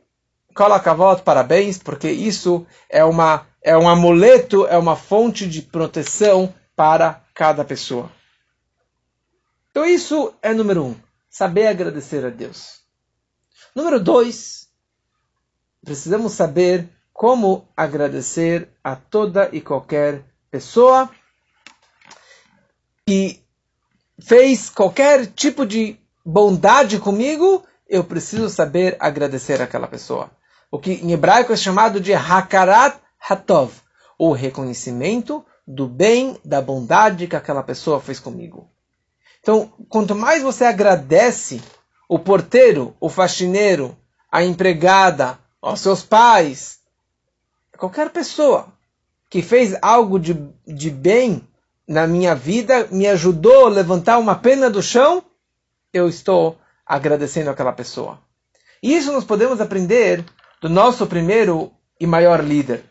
coloca 0.54 0.90
a 0.90 0.94
volta, 0.94 1.22
parabéns, 1.22 1.76
porque 1.76 2.10
isso 2.10 2.66
é, 2.88 3.04
uma, 3.04 3.46
é 3.66 3.76
um 3.76 3.88
amuleto, 3.88 4.64
é 4.68 4.78
uma 4.78 4.94
fonte 4.94 5.44
de 5.44 5.60
proteção 5.60 6.54
para 6.76 7.20
cada 7.34 7.64
pessoa. 7.64 8.08
Então 9.72 9.84
isso 9.84 10.32
é 10.40 10.54
número 10.54 10.84
um, 10.84 10.96
saber 11.28 11.66
agradecer 11.66 12.24
a 12.24 12.30
Deus. 12.30 12.82
Número 13.74 13.98
dois, 13.98 14.68
precisamos 15.84 16.32
saber 16.32 16.88
como 17.12 17.66
agradecer 17.76 18.68
a 18.84 18.94
toda 18.94 19.50
e 19.52 19.60
qualquer 19.60 20.22
pessoa 20.48 21.10
que 23.04 23.42
fez 24.20 24.70
qualquer 24.70 25.26
tipo 25.26 25.66
de 25.66 25.98
bondade 26.24 27.00
comigo, 27.00 27.66
eu 27.88 28.04
preciso 28.04 28.48
saber 28.48 28.96
agradecer 29.00 29.60
aquela 29.60 29.88
pessoa. 29.88 30.30
O 30.70 30.78
que 30.78 30.92
em 30.92 31.10
hebraico 31.10 31.52
é 31.52 31.56
chamado 31.56 32.00
de 32.00 32.14
Hakarat 32.14 33.05
Hatov, 33.20 33.72
o 34.18 34.32
reconhecimento 34.32 35.44
do 35.66 35.86
bem, 35.86 36.38
da 36.44 36.62
bondade 36.62 37.26
que 37.26 37.36
aquela 37.36 37.62
pessoa 37.62 38.00
fez 38.00 38.20
comigo. 38.20 38.70
Então, 39.40 39.72
quanto 39.88 40.14
mais 40.14 40.42
você 40.42 40.64
agradece 40.64 41.60
o 42.08 42.18
porteiro, 42.18 42.96
o 43.00 43.08
faxineiro, 43.08 43.96
a 44.30 44.44
empregada, 44.44 45.38
aos 45.60 45.80
seus 45.80 46.02
pais, 46.02 46.80
qualquer 47.76 48.10
pessoa 48.10 48.72
que 49.28 49.42
fez 49.42 49.76
algo 49.82 50.18
de, 50.18 50.34
de 50.66 50.90
bem 50.90 51.46
na 51.86 52.06
minha 52.06 52.34
vida, 52.34 52.88
me 52.90 53.06
ajudou 53.06 53.66
a 53.66 53.70
levantar 53.70 54.18
uma 54.18 54.34
pena 54.34 54.70
do 54.70 54.82
chão, 54.82 55.22
eu 55.92 56.08
estou 56.08 56.58
agradecendo 56.84 57.50
aquela 57.50 57.72
pessoa. 57.72 58.20
E 58.82 58.96
isso 58.96 59.12
nós 59.12 59.24
podemos 59.24 59.60
aprender 59.60 60.24
do 60.60 60.68
nosso 60.68 61.06
primeiro 61.06 61.72
e 61.98 62.06
maior 62.06 62.42
líder, 62.42 62.84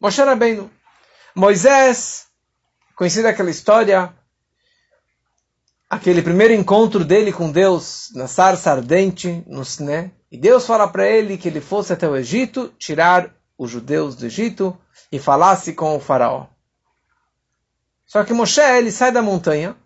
Moshe 0.00 0.22
Rabbeinu. 0.22 0.70
Moisés, 1.34 2.26
conhecida 2.96 3.28
aquela 3.28 3.50
história, 3.50 4.14
aquele 5.90 6.22
primeiro 6.22 6.54
encontro 6.54 7.04
dele 7.04 7.30
com 7.30 7.52
Deus 7.52 8.10
na 8.14 8.26
sarça 8.26 8.70
ardente, 8.70 9.44
no 9.46 9.60
Sné, 9.60 10.10
e 10.32 10.38
Deus 10.38 10.66
fala 10.66 10.88
para 10.88 11.06
ele 11.06 11.36
que 11.36 11.48
ele 11.48 11.60
fosse 11.60 11.92
até 11.92 12.08
o 12.08 12.16
Egito 12.16 12.72
tirar 12.78 13.34
os 13.58 13.70
judeus 13.70 14.16
do 14.16 14.24
Egito 14.24 14.74
e 15.12 15.18
falasse 15.18 15.74
com 15.74 15.94
o 15.94 16.00
faraó. 16.00 16.46
Só 18.06 18.24
que 18.24 18.32
Moshe 18.32 18.60
ele 18.60 18.90
sai 18.90 19.12
da 19.12 19.20
montanha 19.20 19.76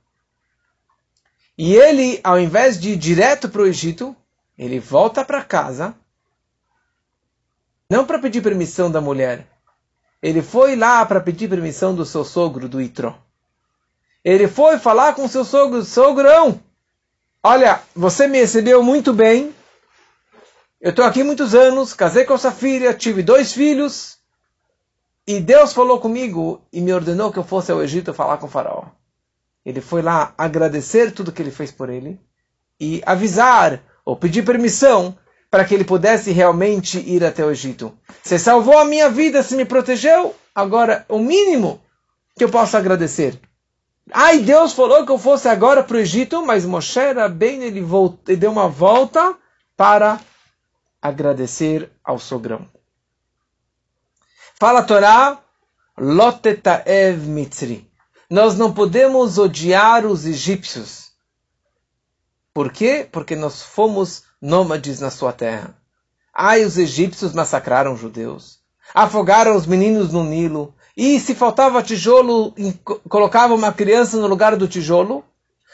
e 1.58 1.74
ele, 1.74 2.20
ao 2.22 2.38
invés 2.38 2.80
de 2.80 2.90
ir 2.90 2.96
direto 2.96 3.48
para 3.48 3.62
o 3.62 3.66
Egito, 3.66 4.14
ele 4.56 4.78
volta 4.78 5.24
para 5.24 5.42
casa, 5.42 5.92
não 7.90 8.06
para 8.06 8.20
pedir 8.20 8.42
permissão 8.42 8.88
da 8.88 9.00
mulher. 9.00 9.53
Ele 10.24 10.40
foi 10.40 10.74
lá 10.74 11.04
para 11.04 11.20
pedir 11.20 11.50
permissão 11.50 11.94
do 11.94 12.06
seu 12.06 12.24
sogro, 12.24 12.66
do 12.66 12.80
Itró. 12.80 13.14
Ele 14.24 14.48
foi 14.48 14.78
falar 14.78 15.12
com 15.12 15.28
seu 15.28 15.44
sogro, 15.44 15.84
sogrão, 15.84 16.58
olha, 17.42 17.82
você 17.94 18.26
me 18.26 18.38
recebeu 18.38 18.82
muito 18.82 19.12
bem, 19.12 19.54
eu 20.80 20.88
estou 20.88 21.04
aqui 21.04 21.22
muitos 21.22 21.54
anos, 21.54 21.92
casei 21.92 22.24
com 22.24 22.32
essa 22.32 22.50
filha, 22.50 22.94
tive 22.94 23.22
dois 23.22 23.52
filhos, 23.52 24.16
e 25.26 25.40
Deus 25.40 25.74
falou 25.74 26.00
comigo 26.00 26.62
e 26.72 26.80
me 26.80 26.94
ordenou 26.94 27.30
que 27.30 27.38
eu 27.38 27.44
fosse 27.44 27.70
ao 27.70 27.82
Egito 27.82 28.14
falar 28.14 28.38
com 28.38 28.46
o 28.46 28.50
faraó. 28.50 28.86
Ele 29.62 29.82
foi 29.82 30.00
lá 30.00 30.32
agradecer 30.38 31.12
tudo 31.12 31.32
que 31.32 31.42
ele 31.42 31.50
fez 31.50 31.70
por 31.70 31.90
ele 31.90 32.18
e 32.80 33.02
avisar 33.04 33.78
ou 34.06 34.16
pedir 34.16 34.42
permissão 34.42 35.14
para 35.54 35.64
que 35.64 35.72
ele 35.72 35.84
pudesse 35.84 36.32
realmente 36.32 36.98
ir 36.98 37.24
até 37.24 37.46
o 37.46 37.50
Egito. 37.52 37.96
Você 38.20 38.40
salvou 38.40 38.76
a 38.76 38.84
minha 38.84 39.08
vida, 39.08 39.40
se 39.40 39.54
me 39.54 39.64
protegeu, 39.64 40.34
agora 40.52 41.06
o 41.08 41.20
mínimo 41.20 41.80
que 42.36 42.42
eu 42.42 42.48
posso 42.48 42.76
agradecer 42.76 43.40
Ai, 44.12 44.40
Deus 44.40 44.72
falou 44.72 45.06
que 45.06 45.12
eu 45.12 45.18
fosse 45.18 45.46
agora 45.46 45.84
para 45.84 45.96
o 45.96 46.00
Egito, 46.00 46.44
mas 46.44 46.64
Moshe 46.64 46.98
bem 47.32 47.62
ele, 47.62 47.80
voltou, 47.80 48.36
deu 48.36 48.50
uma 48.50 48.68
volta 48.68 49.36
para 49.76 50.18
agradecer 51.00 51.88
ao 52.02 52.18
sogrão. 52.18 52.68
Fala 54.58 54.80
a 54.80 54.84
Torá, 54.84 55.38
Lotetaev 55.96 57.28
Mitzri. 57.28 57.88
Nós 58.28 58.58
não 58.58 58.74
podemos 58.74 59.38
odiar 59.38 60.04
os 60.04 60.26
egípcios. 60.26 61.12
Por 62.52 62.72
quê? 62.72 63.08
Porque 63.10 63.36
nós 63.36 63.62
fomos 63.62 64.24
nômades 64.44 65.00
na 65.00 65.10
sua 65.10 65.32
terra. 65.32 65.74
Ai, 66.32 66.64
os 66.64 66.76
egípcios 66.76 67.32
massacraram 67.32 67.94
os 67.94 68.00
judeus. 68.00 68.58
Afogaram 68.94 69.56
os 69.56 69.66
meninos 69.66 70.12
no 70.12 70.22
Nilo. 70.22 70.74
E 70.94 71.18
se 71.18 71.34
faltava 71.34 71.82
tijolo, 71.82 72.54
colocava 73.08 73.54
uma 73.54 73.72
criança 73.72 74.18
no 74.18 74.26
lugar 74.26 74.54
do 74.56 74.68
tijolo. 74.68 75.24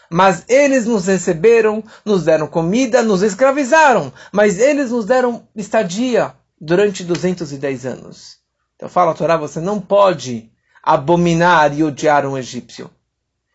Mas 0.09 0.45
eles 0.49 0.87
nos 0.87 1.07
receberam, 1.07 1.83
nos 2.05 2.25
deram 2.25 2.47
comida, 2.47 3.03
nos 3.03 3.23
escravizaram. 3.23 4.12
Mas 4.33 4.59
eles 4.59 4.93
nos 4.93 5.05
deram 5.05 5.43
estadia 5.57 6.33
durante 6.61 7.03
210 7.03 7.87
anos. 7.87 8.39
Então 8.77 8.89
fala 8.89 9.11
a 9.11 9.15
Torá, 9.15 9.37
você 9.37 9.61
não 9.61 9.81
pode 9.81 10.50
abominar 10.83 11.77
e 11.77 11.83
odiar 11.83 12.25
um 12.25 12.39
egípcio. 12.39 12.91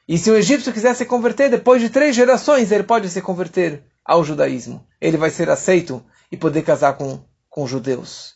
E 0.07 0.17
se 0.17 0.29
um 0.29 0.35
egípcio 0.35 0.73
quiser 0.73 0.93
se 0.93 1.05
converter, 1.05 1.49
depois 1.49 1.81
de 1.81 1.89
três 1.89 2.15
gerações, 2.15 2.71
ele 2.71 2.83
pode 2.83 3.09
se 3.09 3.21
converter 3.21 3.83
ao 4.05 4.23
judaísmo. 4.23 4.85
Ele 5.01 5.17
vai 5.17 5.31
ser 5.31 5.49
aceito 5.49 6.05
e 6.31 6.37
poder 6.37 6.61
casar 6.61 6.93
com, 6.95 7.19
com 7.49 7.65
judeus. 7.65 8.35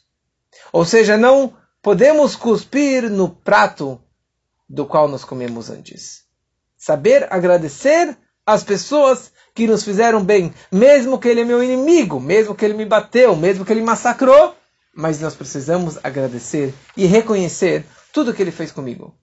Ou 0.73 0.83
seja, 0.83 1.17
não 1.17 1.55
podemos 1.81 2.35
cuspir 2.35 3.09
no 3.09 3.29
prato 3.29 4.01
do 4.67 4.85
qual 4.85 5.07
nós 5.07 5.23
comemos 5.23 5.69
antes. 5.69 6.23
Saber 6.77 7.31
agradecer 7.31 8.17
às 8.45 8.63
pessoas 8.63 9.31
que 9.53 9.67
nos 9.67 9.83
fizeram 9.83 10.23
bem, 10.23 10.53
mesmo 10.71 11.19
que 11.19 11.27
ele 11.27 11.41
é 11.41 11.45
meu 11.45 11.63
inimigo, 11.63 12.19
mesmo 12.19 12.55
que 12.55 12.65
ele 12.65 12.73
me 12.73 12.85
bateu, 12.85 13.35
mesmo 13.35 13.65
que 13.65 13.71
ele 13.71 13.81
massacrou, 13.81 14.55
mas 14.93 15.19
nós 15.19 15.35
precisamos 15.35 15.97
agradecer 16.03 16.73
e 16.95 17.05
reconhecer 17.05 17.85
tudo 18.13 18.33
que 18.33 18.41
ele 18.41 18.51
fez 18.51 18.71
comigo. 18.71 19.15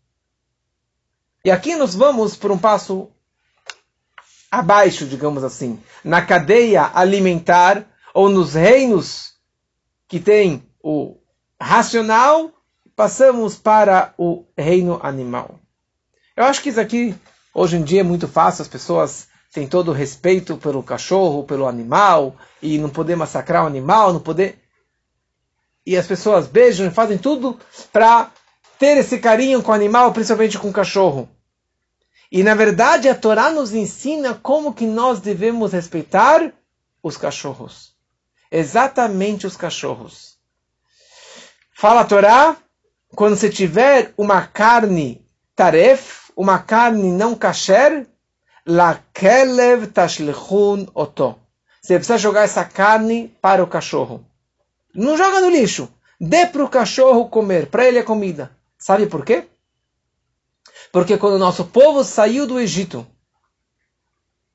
E 1.44 1.50
aqui 1.50 1.76
nós 1.76 1.94
vamos 1.94 2.36
por 2.36 2.50
um 2.50 2.58
passo 2.58 3.10
abaixo, 4.50 5.06
digamos 5.06 5.44
assim, 5.44 5.80
na 6.04 6.22
cadeia 6.22 6.90
alimentar 6.94 7.84
ou 8.14 8.28
nos 8.28 8.54
reinos 8.54 9.34
que 10.08 10.20
tem 10.20 10.62
o 10.82 11.16
racional, 11.60 12.52
passamos 12.94 13.56
para 13.56 14.14
o 14.16 14.44
reino 14.56 14.98
animal. 15.02 15.58
Eu 16.36 16.44
acho 16.44 16.62
que 16.62 16.68
isso 16.68 16.80
aqui, 16.80 17.14
hoje 17.52 17.76
em 17.76 17.82
dia, 17.82 18.00
é 18.00 18.04
muito 18.04 18.28
fácil, 18.28 18.62
as 18.62 18.68
pessoas 18.68 19.28
têm 19.52 19.66
todo 19.66 19.88
o 19.88 19.94
respeito 19.94 20.56
pelo 20.56 20.82
cachorro, 20.82 21.44
pelo 21.44 21.66
animal, 21.66 22.36
e 22.62 22.78
não 22.78 22.88
poder 22.88 23.16
massacrar 23.16 23.64
o 23.64 23.66
animal, 23.66 24.12
não 24.12 24.20
poder. 24.20 24.62
E 25.84 25.96
as 25.96 26.06
pessoas 26.06 26.46
beijam 26.46 26.86
e 26.86 26.90
fazem 26.90 27.16
tudo 27.16 27.58
para 27.92 28.30
ter 28.78 28.98
esse 28.98 29.18
carinho 29.18 29.62
com 29.62 29.72
o 29.72 29.74
animal, 29.74 30.12
principalmente 30.12 30.58
com 30.58 30.68
o 30.68 30.72
cachorro. 30.72 31.28
E 32.30 32.42
na 32.42 32.54
verdade 32.54 33.08
a 33.08 33.14
Torá 33.14 33.50
nos 33.50 33.72
ensina 33.72 34.34
como 34.34 34.74
que 34.74 34.86
nós 34.86 35.20
devemos 35.20 35.72
respeitar 35.72 36.52
os 37.02 37.16
cachorros. 37.16 37.94
Exatamente 38.50 39.46
os 39.46 39.56
cachorros. 39.56 40.36
Fala 41.74 42.00
a 42.00 42.04
Torá, 42.04 42.56
quando 43.14 43.36
você 43.36 43.50
tiver 43.50 44.12
uma 44.16 44.46
carne 44.46 45.24
taref, 45.54 46.30
uma 46.36 46.58
carne 46.58 47.12
não 47.12 47.34
kasher, 47.34 48.06
la 48.66 49.00
kelev 49.12 49.86
tashlichun 49.86 50.86
oto. 50.94 51.36
Você 51.80 51.94
precisa 51.94 52.18
jogar 52.18 52.42
essa 52.42 52.64
carne 52.64 53.28
para 53.40 53.62
o 53.62 53.66
cachorro. 53.66 54.24
Não 54.94 55.16
joga 55.16 55.40
no 55.40 55.50
lixo. 55.50 55.88
Dê 56.20 56.46
para 56.46 56.64
o 56.64 56.68
cachorro 56.68 57.28
comer, 57.28 57.66
para 57.66 57.86
ele 57.86 57.98
é 57.98 58.02
comida. 58.02 58.50
Sabe 58.78 59.06
por 59.06 59.24
quê? 59.24 59.46
Porque 60.96 61.18
quando 61.18 61.34
o 61.34 61.38
nosso 61.38 61.62
povo 61.62 62.02
saiu 62.02 62.46
do 62.46 62.58
Egito, 62.58 63.06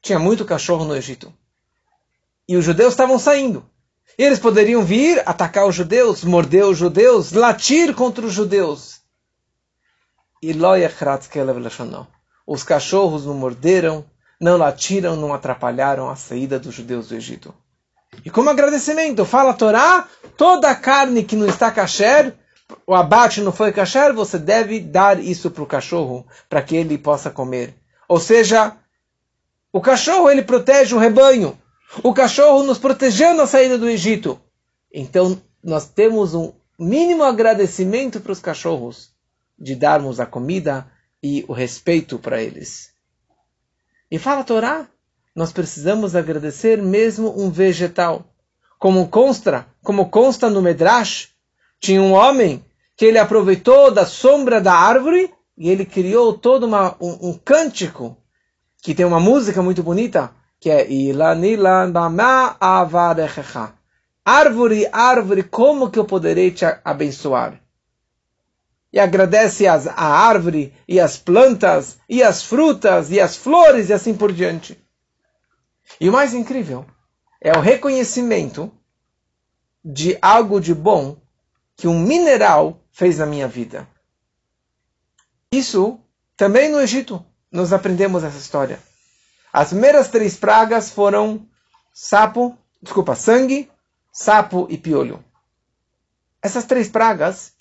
tinha 0.01 0.17
muito 0.17 0.43
cachorro 0.43 0.84
no 0.84 0.95
Egito. 0.95 1.32
E 2.49 2.58
os 2.58 2.65
judeus 2.65 2.93
estavam 2.93 3.19
saindo. 3.19 3.63
Eles 4.17 4.39
poderiam 4.39 4.84
vir, 4.84 5.21
atacar 5.27 5.67
os 5.67 5.75
judeus, 5.75 6.23
morder 6.23 6.65
os 6.65 6.80
judeus, 6.80 7.32
latir 7.32 7.93
contra 7.93 8.25
os 8.25 8.34
judeus. 8.34 9.01
E 10.41 10.51
os 12.47 12.63
cachorros 12.63 13.23
não 13.23 13.36
morderam, 13.36 14.04
não 14.39 14.58
latiram, 14.58 15.15
não 15.15 15.36
atrapalharam 15.36 16.10
a 16.10 16.15
saída 16.15 16.58
dos 16.58 16.73
judeus 16.73 17.10
do 17.10 17.15
Egito. 17.15 17.54
E 18.25 18.32
como 18.32 18.49
agradecimento, 18.49 19.25
fala 19.25 19.51
a 19.51 19.54
Torá, 19.54 20.08
toda 20.36 20.71
a 20.71 20.75
carne 20.75 21.23
que 21.23 21.36
não 21.36 21.45
está 21.45 21.69
kasher, 21.69 22.36
o 22.86 22.93
abate 22.93 23.41
não 23.41 23.51
foi 23.51 23.71
kasher, 23.71 24.13
você 24.13 24.38
deve 24.38 24.79
dar 24.79 25.19
isso 25.19 25.51
para 25.51 25.63
o 25.63 25.67
cachorro, 25.67 26.25
para 26.49 26.62
que 26.62 26.75
ele 26.75 26.97
possa 26.97 27.29
comer. 27.29 27.73
Ou 28.07 28.19
seja, 28.19 28.75
o 29.71 29.79
cachorro 29.79 30.29
ele 30.29 30.41
protege 30.41 30.93
o 30.93 30.99
rebanho. 30.99 31.57
O 32.03 32.13
cachorro 32.13 32.63
nos 32.63 32.77
protegeu 32.77 33.34
na 33.34 33.45
saída 33.45 33.77
do 33.77 33.89
Egito. 33.89 34.39
Então, 34.93 35.41
nós 35.63 35.88
temos 35.88 36.34
um 36.34 36.53
mínimo 36.77 37.23
agradecimento 37.23 38.19
para 38.19 38.31
os 38.31 38.39
cachorros 38.39 39.12
de 39.57 39.75
darmos 39.75 40.19
a 40.19 40.25
comida 40.25 40.88
e 41.21 41.45
o 41.47 41.53
respeito 41.53 42.17
para 42.17 42.41
eles. 42.41 42.91
E 44.10 44.17
fala 44.17 44.41
a 44.41 44.43
Torá, 44.43 44.88
nós 45.36 45.53
precisamos 45.53 46.15
agradecer 46.15 46.81
mesmo 46.81 47.34
um 47.39 47.49
vegetal. 47.49 48.25
Como 48.79 49.07
consta, 49.07 49.67
como 49.84 50.10
consta 50.10 50.49
no 50.49 50.62
Medrash, 50.62 51.29
tinha 51.82 52.02
um 52.02 52.13
homem 52.13 52.63
que 52.96 53.06
ele 53.06 53.17
aproveitou 53.17 53.91
da 53.91 54.06
sombra 54.06 54.62
da 54.62 54.74
árvore 54.74 55.34
e 55.58 55.70
ele 55.70 55.84
criou 55.84 56.38
todo 56.38 56.67
uma, 56.67 56.96
um, 57.02 57.30
um 57.30 57.34
cântico 57.34 58.15
que 58.82 58.94
tem 58.94 59.06
uma 59.06 59.20
música 59.20 59.62
muito 59.63 59.82
bonita 59.82 60.32
que 60.60 60.70
é. 60.70 60.88
Árvore, 64.24 64.88
árvore, 64.91 65.41
como 65.41 65.89
que 65.89 65.98
eu 65.98 66.06
poderei 66.06 66.52
te 66.52 66.63
abençoar? 66.86 67.60
E 68.94 69.00
agradece 69.00 69.65
as, 69.67 69.88
a 69.88 70.04
árvore, 70.04 70.74
e 70.88 71.00
as 71.00 71.17
plantas, 71.17 71.98
e 72.08 72.22
as 72.22 72.44
frutas, 72.44 73.10
e 73.10 73.20
as 73.20 73.36
flores, 73.36 73.89
e 73.89 73.94
assim 73.94 74.13
por 74.13 74.32
diante. 74.32 74.78
E 76.00 76.10
o 76.10 76.12
mais 76.12 76.36
incrível 76.36 76.86
é 77.39 77.54
o 77.54 77.62
reconhecimento 77.62 78.72
de 79.84 80.15
algo 80.22 80.60
de 80.60 80.76
bom 80.76 81.20
que 81.82 81.88
um 81.88 81.98
mineral 81.98 82.80
fez 82.91 83.17
na 83.17 83.26
minha 83.26 83.48
vida. 83.48 83.88
Isso 85.52 86.00
também 86.38 86.70
no 86.70 86.80
Egito 86.80 87.26
nós 87.52 87.74
aprendemos 87.74 88.24
essa 88.24 88.38
história. 88.38 88.80
As 89.52 89.70
primeiras 89.70 90.08
três 90.08 90.36
pragas 90.36 90.91
foram 90.91 91.44
sapo, 91.91 92.56
desculpa, 92.80 93.15
sangue, 93.15 93.67
sapo 94.13 94.67
e 94.70 94.78
piolho. 94.78 95.26
Essas 96.39 96.65
três 96.65 96.88
pragas 96.88 97.54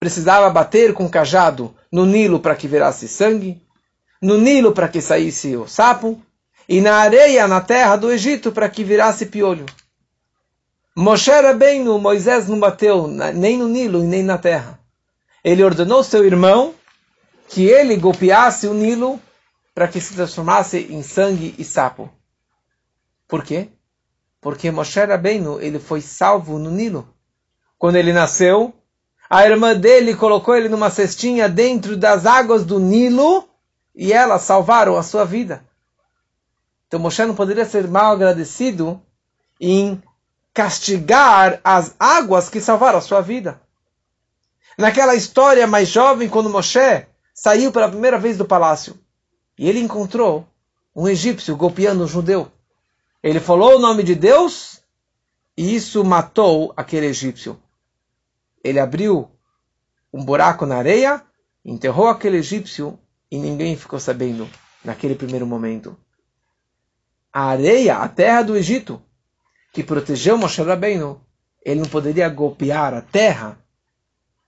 precisava 0.00 0.48
bater 0.48 0.94
com 0.94 1.06
cajado 1.06 1.76
no 1.92 2.06
Nilo 2.06 2.40
para 2.40 2.56
que 2.56 2.66
virasse 2.66 3.06
sangue, 3.06 3.60
no 4.22 4.38
Nilo 4.38 4.72
para 4.72 4.88
que 4.88 5.02
saísse 5.02 5.54
o 5.54 5.68
sapo, 5.68 6.18
e 6.66 6.80
na 6.80 6.94
areia 6.94 7.46
na 7.46 7.60
terra 7.60 7.96
do 7.96 8.10
Egito 8.10 8.50
para 8.52 8.70
que 8.70 8.82
virasse 8.82 9.26
piolho. 9.26 9.66
Moshe 11.00 11.30
no 11.84 11.96
Moisés 12.00 12.48
não 12.48 12.58
bateu 12.58 13.06
nem 13.06 13.56
no 13.56 13.68
Nilo 13.68 14.02
e 14.02 14.06
nem 14.08 14.20
na 14.20 14.36
terra. 14.36 14.80
Ele 15.44 15.62
ordenou 15.62 16.02
seu 16.02 16.24
irmão 16.24 16.74
que 17.46 17.66
ele 17.66 17.96
golpeasse 17.96 18.66
o 18.66 18.74
Nilo 18.74 19.20
para 19.72 19.86
que 19.86 20.00
se 20.00 20.14
transformasse 20.14 20.88
em 20.90 21.00
sangue 21.04 21.54
e 21.56 21.62
sapo. 21.62 22.10
Por 23.28 23.44
quê? 23.44 23.68
Porque 24.40 24.72
Moshe 24.72 24.98
Rabbeinu, 24.98 25.60
ele 25.60 25.78
foi 25.78 26.00
salvo 26.00 26.58
no 26.58 26.68
Nilo. 26.68 27.08
Quando 27.78 27.94
ele 27.94 28.12
nasceu, 28.12 28.74
a 29.30 29.46
irmã 29.46 29.76
dele 29.76 30.16
colocou 30.16 30.56
ele 30.56 30.68
numa 30.68 30.90
cestinha 30.90 31.48
dentro 31.48 31.96
das 31.96 32.26
águas 32.26 32.64
do 32.64 32.80
Nilo 32.80 33.48
e 33.94 34.12
elas 34.12 34.42
salvaram 34.42 34.96
a 34.96 35.04
sua 35.04 35.24
vida. 35.24 35.64
Então 36.88 36.98
Moshe 36.98 37.24
não 37.24 37.36
poderia 37.36 37.64
ser 37.64 37.86
mal 37.86 38.10
agradecido 38.10 39.00
em 39.60 40.02
castigar 40.58 41.60
as 41.62 41.94
águas 42.00 42.50
que 42.50 42.60
salvaram 42.60 42.98
a 42.98 43.00
sua 43.00 43.20
vida. 43.20 43.62
Naquela 44.76 45.14
história 45.14 45.68
mais 45.68 45.86
jovem, 45.86 46.28
quando 46.28 46.50
Moshe 46.50 47.06
saiu 47.32 47.70
pela 47.70 47.88
primeira 47.88 48.18
vez 48.18 48.36
do 48.36 48.44
palácio 48.44 48.98
e 49.56 49.68
ele 49.68 49.78
encontrou 49.78 50.48
um 50.96 51.06
egípcio 51.06 51.56
golpeando 51.56 52.02
um 52.02 52.08
judeu. 52.08 52.50
Ele 53.22 53.38
falou 53.38 53.76
o 53.76 53.78
nome 53.78 54.02
de 54.02 54.16
Deus 54.16 54.82
e 55.56 55.76
isso 55.76 56.04
matou 56.04 56.74
aquele 56.76 57.06
egípcio. 57.06 57.56
Ele 58.64 58.80
abriu 58.80 59.30
um 60.12 60.24
buraco 60.24 60.66
na 60.66 60.78
areia, 60.78 61.22
enterrou 61.64 62.08
aquele 62.08 62.38
egípcio 62.38 62.98
e 63.30 63.38
ninguém 63.38 63.76
ficou 63.76 64.00
sabendo 64.00 64.50
naquele 64.84 65.14
primeiro 65.14 65.46
momento. 65.46 65.96
A 67.32 67.44
areia, 67.44 67.98
a 67.98 68.08
terra 68.08 68.42
do 68.42 68.56
Egito, 68.56 69.00
que 69.78 69.84
protegeu 69.84 70.36
Moshe 70.36 70.60
Rabbeinu, 70.60 71.20
ele 71.64 71.78
não 71.78 71.88
poderia 71.88 72.28
golpear 72.28 72.92
a 72.92 73.00
terra, 73.00 73.56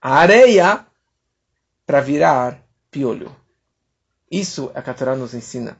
a 0.01 0.15
areia, 0.15 0.85
para 1.85 2.01
virar 2.01 2.61
piolho. 2.91 3.33
Isso 4.29 4.69
a 4.75 4.81
Catará 4.81 5.15
nos 5.15 5.33
ensina. 5.33 5.77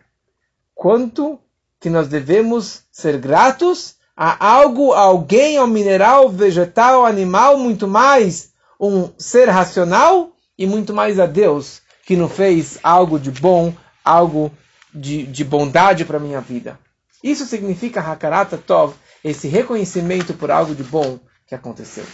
Quanto 0.73 1.37
que 1.81 1.89
nós 1.89 2.07
devemos 2.07 2.83
ser 2.93 3.17
gratos 3.17 3.95
a 4.15 4.53
algo, 4.53 4.93
a 4.93 5.01
alguém, 5.01 5.57
ao 5.57 5.67
mineral, 5.67 6.29
vegetal, 6.29 7.05
animal, 7.05 7.57
muito 7.57 7.89
mais 7.89 8.53
um 8.79 9.09
ser 9.17 9.49
racional 9.49 10.31
e 10.57 10.65
muito 10.65 10.93
mais 10.93 11.19
a 11.19 11.25
Deus 11.25 11.81
que 12.05 12.15
nos 12.15 12.31
fez 12.31 12.79
algo 12.81 13.19
de 13.19 13.31
bom, 13.31 13.73
algo 14.01 14.49
de, 14.95 15.23
de 15.23 15.43
bondade 15.43 16.05
para 16.05 16.15
a 16.15 16.21
minha 16.21 16.39
vida. 16.39 16.79
Isso 17.21 17.45
significa 17.45 17.99
Hakarata 17.99 18.57
Tov, 18.57 18.95
esse 19.23 19.47
reconhecimento 19.47 20.33
por 20.33 20.51
algo 20.51 20.73
de 20.73 20.83
bom 20.83 21.19
que 21.45 21.55
aconteceu. 21.55 22.05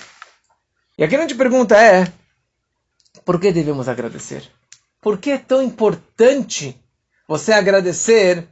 E 0.98 1.04
a 1.04 1.08
grande 1.08 1.36
pergunta 1.36 1.78
é: 1.78 2.12
por 3.24 3.40
que 3.40 3.52
devemos 3.52 3.88
agradecer? 3.88 4.50
Por 5.02 5.18
que 5.18 5.32
é 5.32 5.38
tão 5.38 5.62
importante 5.62 6.80
você 7.28 7.54
agradecer 7.54 8.48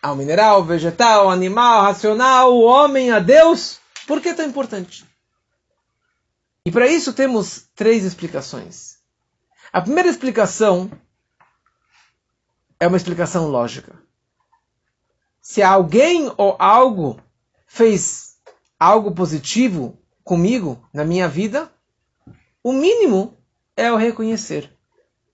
ao 0.00 0.16
mineral, 0.16 0.64
vegetal, 0.64 1.30
animal, 1.30 1.82
racional, 1.82 2.54
o 2.54 2.62
homem, 2.62 3.12
a 3.12 3.18
Deus? 3.18 3.78
Por 4.06 4.20
que 4.20 4.30
é 4.30 4.34
tão 4.34 4.46
importante? 4.46 5.04
E 6.64 6.70
para 6.70 6.86
isso 6.86 7.12
temos 7.12 7.68
três 7.74 8.04
explicações. 8.04 8.98
A 9.72 9.80
primeira 9.80 10.08
explicação 10.08 10.90
é 12.78 12.86
uma 12.86 12.96
explicação 12.96 13.48
lógica. 13.48 13.94
Se 15.40 15.62
alguém 15.62 16.32
ou 16.36 16.56
algo 16.58 17.20
fez 17.72 18.34
algo 18.78 19.12
positivo 19.12 19.98
comigo 20.22 20.86
na 20.92 21.06
minha 21.06 21.26
vida, 21.26 21.72
o 22.62 22.70
mínimo 22.70 23.38
é 23.74 23.90
o 23.90 23.96
reconhecer. 23.96 24.70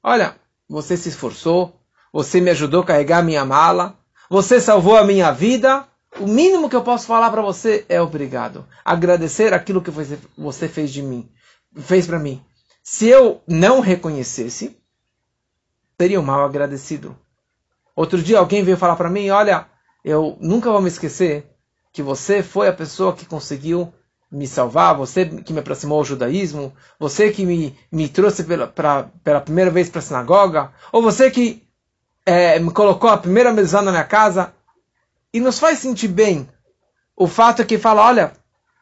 Olha, 0.01 0.37
você 0.69 0.97
se 0.97 1.09
esforçou, 1.09 1.81
você 2.13 2.41
me 2.41 2.51
ajudou 2.51 2.83
a 2.83 2.87
carregar 2.87 3.25
minha 3.25 3.45
mala, 3.45 3.99
você 4.31 4.61
salvou 4.61 4.97
a 4.97 5.03
minha 5.03 5.33
vida. 5.33 5.89
O 6.21 6.29
mínimo 6.29 6.71
que 6.71 6.77
eu 6.77 6.85
posso 6.85 7.09
falar 7.09 7.29
para 7.31 7.43
você 7.43 7.85
é 7.89 8.01
obrigado. 8.01 8.65
Agradecer 8.85 9.53
aquilo 9.53 9.83
que 9.83 9.91
você 9.91 10.69
fez 10.69 10.93
de 10.93 11.03
mim, 11.03 11.29
fez 11.77 12.07
para 12.07 12.21
mim. 12.21 12.41
Se 12.85 13.09
eu 13.09 13.43
não 13.49 13.81
reconhecesse, 13.81 14.81
seria 16.01 16.21
um 16.21 16.25
mal 16.25 16.45
agradecido. 16.45 17.19
Outro 17.97 18.23
dia 18.23 18.39
alguém 18.39 18.63
veio 18.63 18.77
falar 18.77 18.95
para 18.95 19.11
mim, 19.11 19.29
olha, 19.29 19.67
eu 20.05 20.39
nunca 20.41 20.71
vou 20.71 20.81
me 20.81 20.89
esquecer 20.89 21.58
que 21.99 22.03
você 22.03 22.45
foi 22.45 22.69
a 22.69 22.73
pessoa 22.73 23.13
que 23.13 23.27
conseguiu 23.27 23.93
me 24.31 24.47
salvar, 24.47 24.97
você 24.97 25.27
que 25.27 25.53
me 25.53 25.59
aproximou 25.59 25.99
ao 25.99 26.05
judaísmo, 26.05 26.73
você 26.97 27.33
que 27.33 27.45
me, 27.45 27.77
me 27.91 28.09
trouxe 28.09 28.45
pela, 28.45 28.69
pra, 28.69 29.11
pela 29.25 29.41
primeira 29.41 29.69
vez 29.69 29.91
para 29.91 29.99
a 29.99 30.03
sinagoga, 30.03 30.71
ou 30.93 31.03
você 31.03 31.29
que 31.29 31.67
é, 32.25 32.61
me 32.61 32.71
colocou 32.71 33.11
a 33.11 33.19
primeira 33.19 33.53
mesa 33.53 33.83
na 33.83 33.91
minha 33.91 34.05
casa. 34.05 34.55
E 35.35 35.41
nos 35.41 35.59
faz 35.59 35.81
sentir 35.81 36.07
bem 36.07 36.49
o 37.17 37.27
fato 37.27 37.67
que 37.67 37.77
fala, 37.77 38.07
olha, 38.07 38.33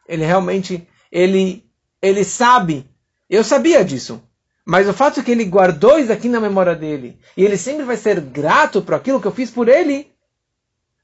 ele 0.07 0.23
realmente, 0.23 0.87
ele, 1.11 1.65
ele 1.99 2.23
sabe, 2.23 2.87
eu 3.27 3.43
sabia 3.43 3.83
disso, 3.83 4.21
mas 4.63 4.87
o 4.87 4.93
fato 4.93 5.23
que 5.23 5.31
ele 5.31 5.43
guardou 5.43 5.97
isso 5.97 6.13
aqui 6.13 6.29
na 6.29 6.39
memória 6.39 6.75
dele, 6.75 7.17
e 7.35 7.43
ele 7.43 7.57
sempre 7.57 7.83
vai 7.83 7.97
ser 7.97 8.21
grato 8.21 8.79
por 8.79 8.93
aquilo 8.93 9.19
que 9.19 9.25
eu 9.25 9.33
fiz 9.33 9.49
por 9.49 9.67
ele, 9.67 10.11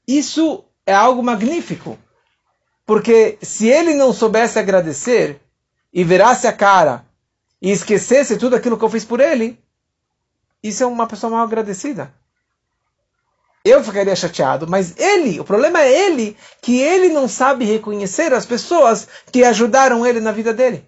isso 0.06 0.64
é 0.86 0.94
algo 0.94 1.20
magnífico. 1.20 1.98
Porque 2.86 3.38
se 3.40 3.68
ele 3.68 3.94
não 3.94 4.12
soubesse 4.12 4.58
agradecer 4.58 5.40
e 5.92 6.04
virasse 6.04 6.46
a 6.46 6.52
cara 6.52 7.06
e 7.60 7.70
esquecesse 7.70 8.36
tudo 8.36 8.56
aquilo 8.56 8.76
que 8.76 8.84
eu 8.84 8.90
fiz 8.90 9.04
por 9.04 9.20
ele, 9.20 9.58
isso 10.62 10.82
é 10.82 10.86
uma 10.86 11.06
pessoa 11.06 11.30
mal 11.30 11.44
agradecida. 11.44 12.12
Eu 13.64 13.82
ficaria 13.82 14.14
chateado, 14.14 14.66
mas 14.68 14.94
ele, 14.98 15.40
o 15.40 15.44
problema 15.44 15.80
é 15.80 15.90
ele, 15.90 16.36
que 16.60 16.80
ele 16.80 17.08
não 17.08 17.26
sabe 17.26 17.64
reconhecer 17.64 18.34
as 18.34 18.44
pessoas 18.44 19.08
que 19.32 19.42
ajudaram 19.42 20.04
ele 20.04 20.20
na 20.20 20.32
vida 20.32 20.52
dele. 20.52 20.86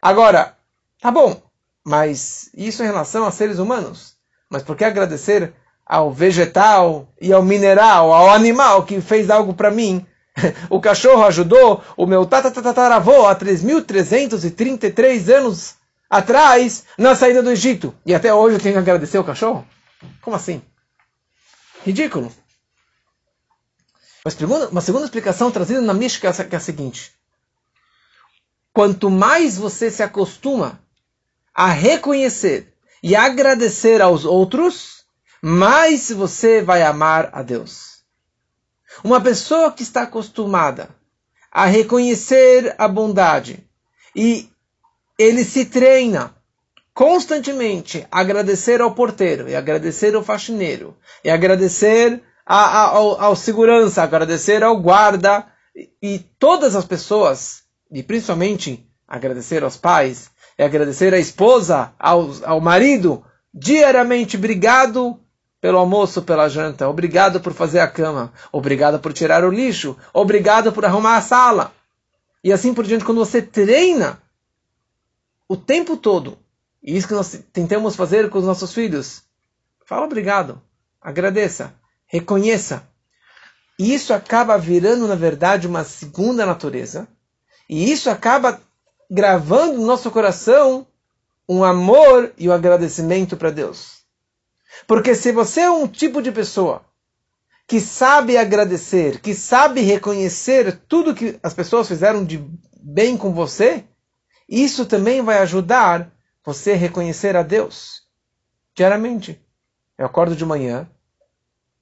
Agora, 0.00 0.56
tá 1.00 1.10
bom, 1.10 1.42
mas 1.82 2.48
isso 2.54 2.82
em 2.84 2.86
relação 2.86 3.24
a 3.24 3.32
seres 3.32 3.58
humanos. 3.58 4.16
Mas 4.48 4.62
por 4.62 4.76
que 4.76 4.84
agradecer 4.84 5.52
ao 5.86 6.12
vegetal 6.12 7.08
e 7.20 7.32
ao 7.32 7.42
mineral, 7.42 8.12
ao 8.12 8.30
animal 8.30 8.84
que 8.84 9.00
fez 9.00 9.30
algo 9.30 9.54
para 9.54 9.70
mim. 9.70 10.06
O 10.68 10.80
cachorro 10.80 11.24
ajudou 11.24 11.82
o 11.96 12.06
meu 12.06 12.26
tataravô 12.26 13.26
há 13.26 13.36
3.333 13.36 15.32
anos 15.32 15.76
atrás 16.10 16.84
na 16.98 17.14
saída 17.14 17.42
do 17.42 17.50
Egito. 17.50 17.94
E 18.04 18.12
até 18.14 18.34
hoje 18.34 18.56
eu 18.56 18.60
tenho 18.60 18.74
que 18.74 18.80
agradecer 18.80 19.18
o 19.18 19.24
cachorro? 19.24 19.64
Como 20.20 20.34
assim? 20.34 20.60
Ridículo. 21.84 22.32
Mas 24.24 24.40
uma 24.40 24.80
segunda 24.80 25.04
explicação 25.04 25.50
trazida 25.50 25.82
na 25.82 25.92
Mishka 25.92 26.26
é 26.28 26.56
a 26.56 26.60
seguinte. 26.60 27.12
Quanto 28.72 29.10
mais 29.10 29.56
você 29.58 29.90
se 29.90 30.02
acostuma 30.02 30.80
a 31.54 31.68
reconhecer 31.68 32.74
e 33.02 33.14
agradecer 33.14 34.00
aos 34.00 34.24
outros, 34.24 35.03
mais 35.46 36.10
você 36.10 36.62
vai 36.62 36.82
amar 36.82 37.28
a 37.30 37.42
Deus. 37.42 38.02
Uma 39.04 39.20
pessoa 39.20 39.70
que 39.70 39.82
está 39.82 40.04
acostumada 40.04 40.88
a 41.52 41.66
reconhecer 41.66 42.74
a 42.78 42.88
bondade 42.88 43.62
e 44.16 44.48
ele 45.18 45.44
se 45.44 45.66
treina 45.66 46.34
constantemente 46.94 48.06
a 48.10 48.20
agradecer 48.20 48.80
ao 48.80 48.94
porteiro, 48.94 49.46
e 49.46 49.54
agradecer 49.54 50.14
ao 50.14 50.22
faxineiro, 50.22 50.96
e 51.22 51.28
agradecer 51.28 52.22
a, 52.46 52.64
a, 52.64 52.80
ao, 52.96 53.20
ao 53.20 53.36
segurança, 53.36 54.02
agradecer 54.02 54.62
ao 54.62 54.80
guarda, 54.80 55.46
e, 56.02 56.20
todas 56.38 56.74
as 56.74 56.86
pessoas, 56.86 57.64
e 57.90 58.02
principalmente 58.02 58.88
agradecer 59.06 59.62
aos 59.62 59.76
pais, 59.76 60.30
e 60.58 60.62
agradecer 60.62 61.12
à 61.12 61.18
esposa, 61.18 61.92
ao, 61.98 62.30
ao 62.44 62.60
marido, 62.62 63.22
diariamente, 63.52 64.38
obrigado 64.38 65.20
pelo 65.64 65.78
almoço, 65.78 66.20
pela 66.20 66.46
janta, 66.46 66.86
obrigado 66.90 67.40
por 67.40 67.54
fazer 67.54 67.80
a 67.80 67.88
cama, 67.88 68.30
obrigado 68.52 69.00
por 69.00 69.14
tirar 69.14 69.44
o 69.44 69.50
lixo, 69.50 69.96
obrigado 70.12 70.70
por 70.70 70.84
arrumar 70.84 71.16
a 71.16 71.22
sala. 71.22 71.72
E 72.44 72.52
assim 72.52 72.74
por 72.74 72.84
diante, 72.84 73.02
quando 73.02 73.24
você 73.24 73.40
treina 73.40 74.20
o 75.48 75.56
tempo 75.56 75.96
todo, 75.96 76.36
e 76.82 76.94
isso 76.94 77.08
que 77.08 77.14
nós 77.14 77.40
tentamos 77.50 77.96
fazer 77.96 78.28
com 78.28 78.36
os 78.40 78.44
nossos 78.44 78.74
filhos, 78.74 79.22
fala 79.86 80.04
obrigado, 80.04 80.60
agradeça, 81.00 81.72
reconheça. 82.04 82.86
Isso 83.78 84.12
acaba 84.12 84.58
virando, 84.58 85.08
na 85.08 85.14
verdade, 85.14 85.66
uma 85.66 85.82
segunda 85.82 86.44
natureza, 86.44 87.08
e 87.70 87.90
isso 87.90 88.10
acaba 88.10 88.60
gravando 89.10 89.78
no 89.78 89.86
nosso 89.86 90.10
coração 90.10 90.86
um 91.48 91.64
amor 91.64 92.34
e 92.36 92.48
o 92.48 92.50
um 92.50 92.54
agradecimento 92.54 93.34
para 93.34 93.48
Deus. 93.48 94.03
Porque 94.86 95.14
se 95.14 95.32
você 95.32 95.60
é 95.62 95.70
um 95.70 95.86
tipo 95.86 96.20
de 96.20 96.30
pessoa 96.32 96.84
que 97.66 97.80
sabe 97.80 98.36
agradecer, 98.36 99.20
que 99.20 99.34
sabe 99.34 99.80
reconhecer 99.80 100.80
tudo 100.88 101.14
que 101.14 101.38
as 101.42 101.54
pessoas 101.54 101.88
fizeram 101.88 102.24
de 102.24 102.44
bem 102.80 103.16
com 103.16 103.32
você, 103.32 103.84
isso 104.48 104.84
também 104.84 105.22
vai 105.22 105.38
ajudar 105.38 106.12
você 106.44 106.72
a 106.72 106.76
reconhecer 106.76 107.36
a 107.36 107.42
Deus 107.42 108.02
diariamente. 108.74 109.40
Eu 109.96 110.06
acordo 110.06 110.36
de 110.36 110.44
manhã 110.44 110.88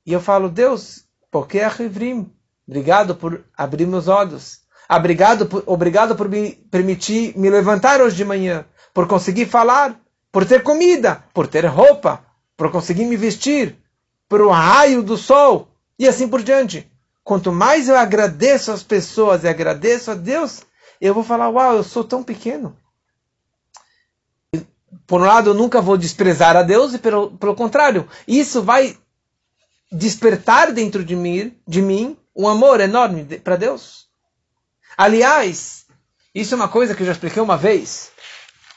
e 0.06 0.12
eu 0.12 0.20
falo, 0.20 0.48
Deus, 0.48 1.04
porque 1.30 1.58
é 1.58 1.66
Rivrim? 1.66 2.32
Obrigado 2.66 3.16
por 3.16 3.44
abrir 3.56 3.86
meus 3.86 4.06
olhos. 4.06 4.60
Obrigado 4.88 5.46
por, 5.46 5.64
obrigado 5.66 6.14
por 6.14 6.28
me 6.28 6.52
permitir 6.52 7.36
me 7.36 7.48
levantar 7.50 8.00
hoje 8.00 8.16
de 8.16 8.24
manhã, 8.24 8.66
por 8.92 9.08
conseguir 9.08 9.46
falar, 9.46 9.98
por 10.30 10.44
ter 10.44 10.62
comida, 10.62 11.24
por 11.32 11.46
ter 11.46 11.64
roupa, 11.66 12.24
por 12.56 12.70
conseguir 12.70 13.04
me 13.04 13.16
vestir, 13.16 13.76
por 14.28 14.40
o 14.40 14.50
raio 14.50 15.02
do 15.02 15.16
sol 15.16 15.68
e 15.98 16.08
assim 16.08 16.28
por 16.28 16.42
diante. 16.42 16.90
Quanto 17.24 17.52
mais 17.52 17.88
eu 17.88 17.96
agradeço 17.96 18.72
as 18.72 18.82
pessoas 18.82 19.44
e 19.44 19.48
agradeço 19.48 20.10
a 20.10 20.14
Deus, 20.14 20.62
eu 21.00 21.14
vou 21.14 21.22
falar: 21.22 21.48
Uau, 21.48 21.76
eu 21.76 21.84
sou 21.84 22.04
tão 22.04 22.22
pequeno. 22.22 22.76
Por 25.06 25.20
um 25.20 25.24
lado, 25.24 25.50
eu 25.50 25.54
nunca 25.54 25.80
vou 25.80 25.96
desprezar 25.96 26.56
a 26.56 26.62
Deus, 26.62 26.94
e 26.94 26.98
pelo, 26.98 27.30
pelo 27.32 27.54
contrário, 27.54 28.08
isso 28.26 28.62
vai 28.62 28.96
despertar 29.90 30.72
dentro 30.72 31.04
de 31.04 31.14
mim, 31.14 31.54
de 31.66 31.82
mim 31.82 32.16
um 32.34 32.48
amor 32.48 32.80
enorme 32.80 33.24
para 33.40 33.56
Deus. 33.56 34.08
Aliás, 34.96 35.86
isso 36.34 36.54
é 36.54 36.56
uma 36.56 36.68
coisa 36.68 36.94
que 36.94 37.02
eu 37.02 37.06
já 37.06 37.12
expliquei 37.12 37.42
uma 37.42 37.56
vez 37.56 38.10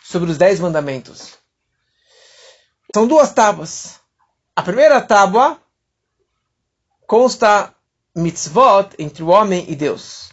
sobre 0.04 0.30
os 0.30 0.38
dez 0.38 0.60
mandamentos. 0.60 1.38
São 2.96 3.06
duas 3.06 3.34
tábuas. 3.34 4.00
A 4.56 4.64
primeira 4.64 5.02
tábua 5.02 5.60
consta 7.06 7.76
mitzvot 8.16 8.92
entre 8.98 9.22
o 9.22 9.28
homem 9.28 9.66
e 9.68 9.76
Deus. 9.76 10.32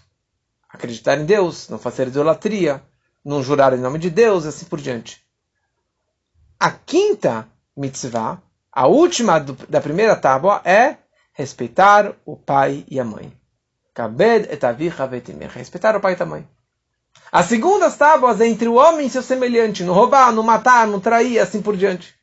Acreditar 0.68 1.18
em 1.18 1.25
Deus, 1.25 1.68
não 1.68 1.77
fazer 1.77 2.07
idolatria, 2.07 2.81
não 3.25 3.42
jurar 3.42 3.72
em 3.72 3.81
nome 3.81 3.98
de 3.98 4.09
Deus, 4.11 4.46
assim 4.46 4.64
por 4.66 4.81
diante. 4.81 5.27
A 6.61 6.70
quinta 6.70 7.48
mitzvah, 7.77 8.40
a 8.70 8.87
última 8.87 9.40
do, 9.40 9.55
da 9.66 9.81
primeira 9.81 10.14
tábua, 10.14 10.62
é 10.64 10.98
respeitar 11.33 12.14
o 12.25 12.37
pai 12.37 12.87
e 12.88 13.01
a 13.01 13.05
mãe. 13.05 13.37
Kabed 13.92 14.48
et 14.48 14.62
Respeitar 15.53 15.96
o 15.96 16.01
pai 16.01 16.16
e 16.16 16.22
a 16.22 16.27
mãe. 16.27 16.48
As 17.33 17.46
segundas 17.46 17.96
tábuas 17.96 18.40
é 18.40 18.46
entre 18.46 18.68
o 18.68 18.75
homem 18.75 19.09
e 19.09 19.11
seu 19.11 19.20
semelhante, 19.20 19.83
no 19.83 19.92
roubar, 19.92 20.31
no 20.33 20.44
matar, 20.44 20.87
no 20.87 21.01
trair, 21.01 21.40
assim 21.40 21.61
por 21.61 21.77
diante. 21.77 22.21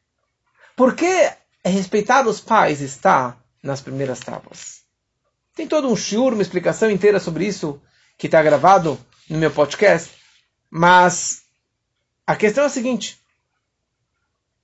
Por 0.79 0.95
que 0.95 1.29
respeitar 1.61 2.25
os 2.25 2.39
pais 2.39 2.79
está 2.79 3.35
nas 3.61 3.81
primeiras 3.81 4.21
tábuas? 4.21 4.79
Tem 5.53 5.67
todo 5.67 5.89
um 5.89 5.95
shiur, 5.97 6.31
uma 6.31 6.41
explicação 6.41 6.89
inteira 6.89 7.19
sobre 7.19 7.45
isso, 7.45 7.81
que 8.17 8.27
está 8.27 8.41
gravado 8.41 8.97
no 9.29 9.37
meu 9.37 9.51
podcast. 9.51 10.09
Mas 10.69 11.41
a 12.25 12.33
questão 12.33 12.63
é 12.63 12.67
a 12.67 12.69
seguinte: 12.69 13.19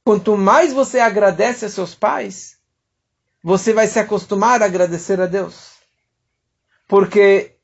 quanto 0.05 0.37
mais 0.37 0.71
você 0.71 0.99
agradece 0.99 1.65
a 1.65 1.69
seus 1.69 1.93
pais, 1.93 2.59
você 3.43 3.73
vai 3.73 3.85
se 3.85 3.99
acostumar 3.99 4.61
a 4.61 4.67
agradecer 4.67 5.19
a 5.19 5.25
Deus. 5.25 5.71
Porque 6.87 7.57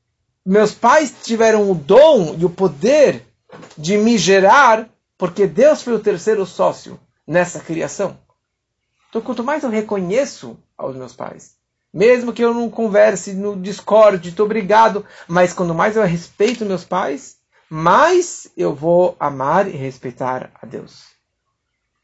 meus 0.46 0.74
pais 0.74 1.16
tiveram 1.24 1.72
o 1.72 1.74
dom 1.74 2.36
e 2.38 2.44
o 2.44 2.50
poder 2.50 3.26
de 3.78 3.96
me 3.96 4.18
gerar, 4.18 4.90
porque 5.18 5.48
Deus 5.48 5.82
foi 5.82 5.94
o 5.94 6.04
terceiro 6.04 6.46
sócio 6.46 7.00
nessa 7.26 7.62
criação. 7.62 8.20
Então, 9.12 9.22
quanto 9.22 9.44
mais 9.44 9.62
eu 9.62 9.70
reconheço 9.70 10.58
aos 10.78 10.96
meus 10.96 11.14
pais, 11.14 11.58
mesmo 11.94 12.32
que 12.32 12.42
eu 12.42 12.54
não 12.54 12.70
converse 12.70 13.34
no 13.34 13.58
Discord, 13.58 14.30
estou 14.30 14.46
obrigado, 14.46 15.06
mas 15.28 15.52
quando 15.52 15.76
mais 15.76 15.98
eu 15.98 16.04
respeito 16.06 16.66
meus 16.66 16.86
pais, 16.86 17.36
mais 17.70 18.50
eu 18.56 18.74
vou 18.74 19.18
amar 19.20 19.68
e 19.68 19.72
respeitar 19.72 20.50
a 20.62 20.66
Deus. 20.66 21.08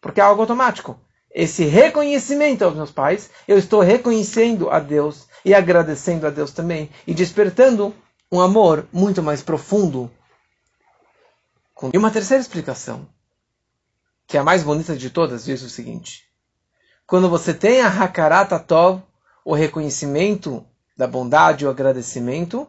Porque 0.02 0.20
é 0.20 0.24
algo 0.24 0.42
automático. 0.42 1.00
Esse 1.34 1.64
reconhecimento 1.64 2.66
aos 2.66 2.76
meus 2.76 2.92
pais, 2.92 3.30
eu 3.48 3.58
estou 3.58 3.80
reconhecendo 3.80 4.70
a 4.70 4.78
Deus 4.82 5.30
e 5.46 5.54
agradecendo 5.54 6.28
a 6.28 6.30
Deus 6.30 6.52
também 6.52 6.90
e 7.08 7.14
despertando 7.14 7.96
um 8.30 8.42
amor 8.42 8.86
muito 8.92 9.24
mais 9.24 9.42
profundo. 9.42 10.12
E 11.94 11.98
uma 11.98 12.12
terceira 12.12 12.42
explicação, 12.42 13.08
que 14.28 14.36
é 14.36 14.42
a 14.42 14.44
mais 14.44 14.62
bonita 14.62 14.94
de 14.94 15.10
todas, 15.10 15.46
diz 15.46 15.62
o 15.62 15.70
seguinte: 15.70 16.27
quando 17.08 17.30
você 17.30 17.54
tem 17.54 17.82
a 17.82 17.88
Hakarata 17.88 18.60
Tov, 18.60 19.02
o 19.46 19.56
reconhecimento 19.56 20.66
da 20.96 21.08
bondade, 21.08 21.66
o 21.66 21.70
agradecimento, 21.70 22.68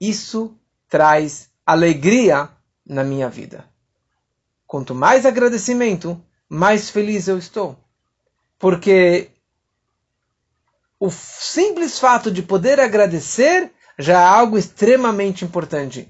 isso 0.00 0.56
traz 0.88 1.50
alegria 1.66 2.48
na 2.84 3.04
minha 3.04 3.28
vida. 3.28 3.68
Quanto 4.66 4.94
mais 4.94 5.26
agradecimento, 5.26 6.18
mais 6.48 6.88
feliz 6.88 7.28
eu 7.28 7.36
estou. 7.36 7.76
Porque 8.58 9.30
o 10.98 11.10
simples 11.10 11.98
fato 11.98 12.30
de 12.30 12.42
poder 12.42 12.80
agradecer 12.80 13.70
já 13.98 14.18
é 14.18 14.24
algo 14.24 14.56
extremamente 14.56 15.44
importante. 15.44 16.08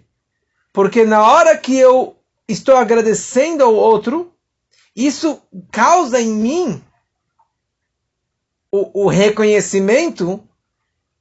Porque 0.73 1.05
na 1.05 1.23
hora 1.25 1.59
que 1.59 1.77
eu 1.77 2.17
estou 2.47 2.77
agradecendo 2.77 3.65
ao 3.65 3.75
outro, 3.75 4.33
isso 4.95 5.43
causa 5.73 6.21
em 6.21 6.31
mim 6.31 6.85
o, 8.75 9.05
o 9.05 9.09
reconhecimento 9.09 10.43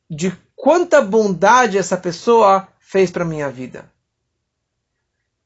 de 0.09 0.35
quanta 0.55 0.99
bondade 1.03 1.77
essa 1.77 1.95
pessoa 1.95 2.67
fez 2.79 3.11
para 3.11 3.23
minha 3.23 3.47
vida. 3.51 3.91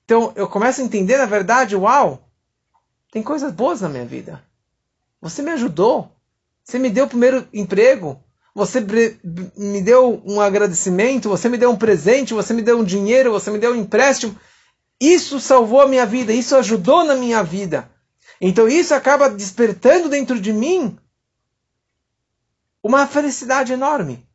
Então 0.06 0.32
eu 0.38 0.48
começo 0.48 0.80
a 0.80 0.86
entender, 0.86 1.18
na 1.18 1.26
verdade, 1.26 1.76
uau, 1.76 2.26
tem 3.12 3.22
coisas 3.22 3.52
boas 3.52 3.82
na 3.82 3.90
minha 3.90 4.06
vida. 4.06 4.42
Você 5.20 5.42
me 5.42 5.52
ajudou. 5.52 6.10
Você 6.64 6.80
me 6.80 6.90
deu 6.90 7.06
o 7.06 7.10
primeiro 7.10 7.46
emprego. 7.52 8.18
Você 8.56 8.80
me 9.58 9.82
deu 9.82 10.22
um 10.26 10.40
agradecimento. 10.40 11.28
Você 11.28 11.50
me 11.50 11.58
deu 11.58 11.72
um 11.72 11.78
presente. 11.78 12.34
Você 12.34 12.54
me 12.54 12.62
deu 12.62 12.80
um 12.80 12.86
dinheiro. 12.86 13.34
Você 13.34 13.52
me 13.52 13.60
deu 13.60 13.74
um 13.74 13.76
empréstimo. 13.76 14.34
Isso 15.00 15.42
salvou 15.42 15.82
a 15.82 15.88
minha 15.88 16.06
vida. 16.06 16.32
Isso 16.32 16.56
ajudou 16.56 17.04
na 17.04 17.16
minha 17.16 17.44
vida. 17.44 17.92
Então 18.40 18.66
isso 18.66 18.94
acaba 18.94 19.30
despertando 19.30 20.08
dentro 20.08 20.40
de 20.40 20.54
mim 20.54 20.98
uma 22.88 23.06
felicidade 23.06 23.74
enorme. 23.74 24.26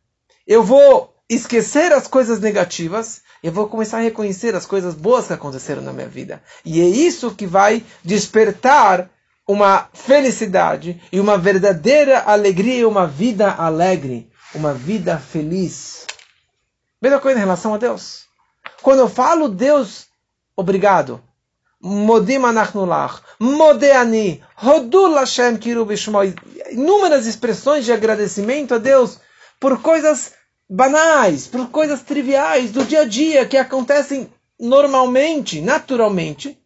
Eu 0.46 0.62
vou 0.62 1.14
esquecer 1.26 1.90
as 1.90 2.06
coisas 2.06 2.38
negativas, 2.38 3.22
eu 3.42 3.50
vou 3.50 3.66
começar 3.66 3.96
a 3.96 4.02
reconhecer 4.02 4.54
as 4.54 4.66
coisas 4.66 4.94
boas 4.94 5.26
que 5.26 5.32
aconteceram 5.32 5.80
na 5.80 5.92
minha 5.92 6.06
vida. 6.06 6.42
E 6.62 6.82
é 6.82 6.84
isso 6.84 7.34
que 7.34 7.46
vai 7.46 7.82
despertar 8.04 9.08
uma 9.48 9.88
felicidade 9.94 11.00
e 11.10 11.18
uma 11.18 11.38
verdadeira 11.38 12.24
alegria 12.26 12.80
e 12.80 12.84
uma 12.84 13.06
vida 13.06 13.50
alegre, 13.50 14.30
uma 14.54 14.74
vida 14.74 15.18
feliz. 15.18 16.06
Mesma 17.00 17.20
coisa 17.20 17.38
em 17.38 17.42
relação 17.42 17.72
a 17.72 17.78
Deus. 17.78 18.26
Quando 18.82 18.98
eu 18.98 19.08
falo 19.08 19.48
Deus, 19.48 20.08
obrigado, 20.54 21.22
Modim 21.84 22.38
modeani, 23.40 24.40
Hashem 24.56 25.58
kiru 25.58 25.84
Inúmeras 26.72 27.26
expressões 27.26 27.84
de 27.84 27.92
agradecimento 27.92 28.74
a 28.74 28.78
Deus 28.78 29.18
por 29.60 29.80
coisas 29.80 30.32
banais, 30.68 31.46
por 31.46 31.68
coisas 31.68 32.02
triviais 32.02 32.70
do 32.70 32.84
dia 32.84 33.02
a 33.02 33.04
dia 33.04 33.46
que 33.46 33.56
acontecem 33.56 34.28
normalmente, 34.58 35.60
naturalmente. 35.60 36.58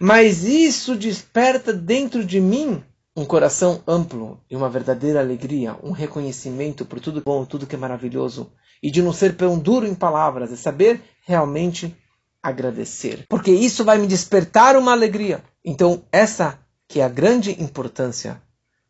Mas 0.00 0.44
isso 0.44 0.96
desperta 0.96 1.72
dentro 1.72 2.24
de 2.24 2.40
mim 2.40 2.82
um 3.16 3.24
coração 3.24 3.80
amplo 3.86 4.40
e 4.50 4.56
uma 4.56 4.68
verdadeira 4.68 5.20
alegria, 5.20 5.76
um 5.82 5.92
reconhecimento 5.92 6.84
por 6.84 6.98
tudo 6.98 7.22
bom, 7.24 7.44
tudo 7.44 7.66
que 7.66 7.76
é 7.76 7.78
maravilhoso, 7.78 8.50
e 8.82 8.90
de 8.90 9.00
não 9.00 9.12
ser 9.12 9.36
tão 9.36 9.56
duro 9.56 9.86
em 9.86 9.94
palavras, 9.94 10.52
é 10.52 10.56
saber 10.56 11.00
realmente 11.24 11.96
agradecer, 12.42 13.24
porque 13.28 13.52
isso 13.52 13.84
vai 13.84 13.98
me 13.98 14.06
despertar 14.06 14.76
uma 14.76 14.92
alegria. 14.92 15.42
Então, 15.64 16.02
essa 16.10 16.58
que 16.88 17.00
é 17.00 17.04
a 17.04 17.08
grande 17.08 17.52
importância 17.62 18.42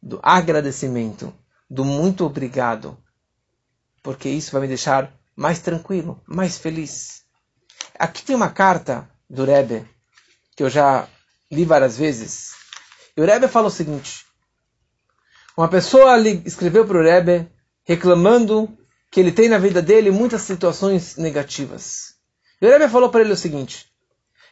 do 0.04 0.20
agradecimento, 0.22 1.32
do 1.68 1.82
muito 1.82 2.26
obrigado, 2.26 2.96
porque 4.02 4.28
isso 4.28 4.52
vai 4.52 4.60
me 4.60 4.68
deixar 4.68 5.10
mais 5.34 5.60
tranquilo, 5.60 6.22
mais 6.26 6.58
feliz. 6.58 7.24
Aqui 7.98 8.22
tem 8.22 8.36
uma 8.36 8.50
carta 8.50 9.08
do 9.30 9.46
Rebbe, 9.46 9.88
que 10.54 10.62
eu 10.62 10.68
já 10.68 11.08
li 11.50 11.64
várias 11.64 11.96
vezes, 11.96 12.54
e 13.16 13.22
o 13.22 13.24
Rebbe 13.24 13.48
fala 13.48 13.68
o 13.68 13.70
seguinte, 13.70 14.26
uma 15.56 15.68
pessoa 15.68 16.18
escreveu 16.44 16.86
para 16.86 16.98
o 16.98 17.02
Rebbe 17.02 17.50
reclamando 17.82 18.76
que 19.10 19.20
ele 19.20 19.32
tem 19.32 19.48
na 19.48 19.56
vida 19.56 19.80
dele 19.80 20.10
muitas 20.10 20.42
situações 20.42 21.16
negativas. 21.16 22.16
E 22.60 22.66
o 22.66 22.68
Rebbe 22.68 22.90
falou 22.90 23.08
para 23.08 23.22
ele 23.22 23.32
o 23.32 23.36
seguinte: 23.36 23.86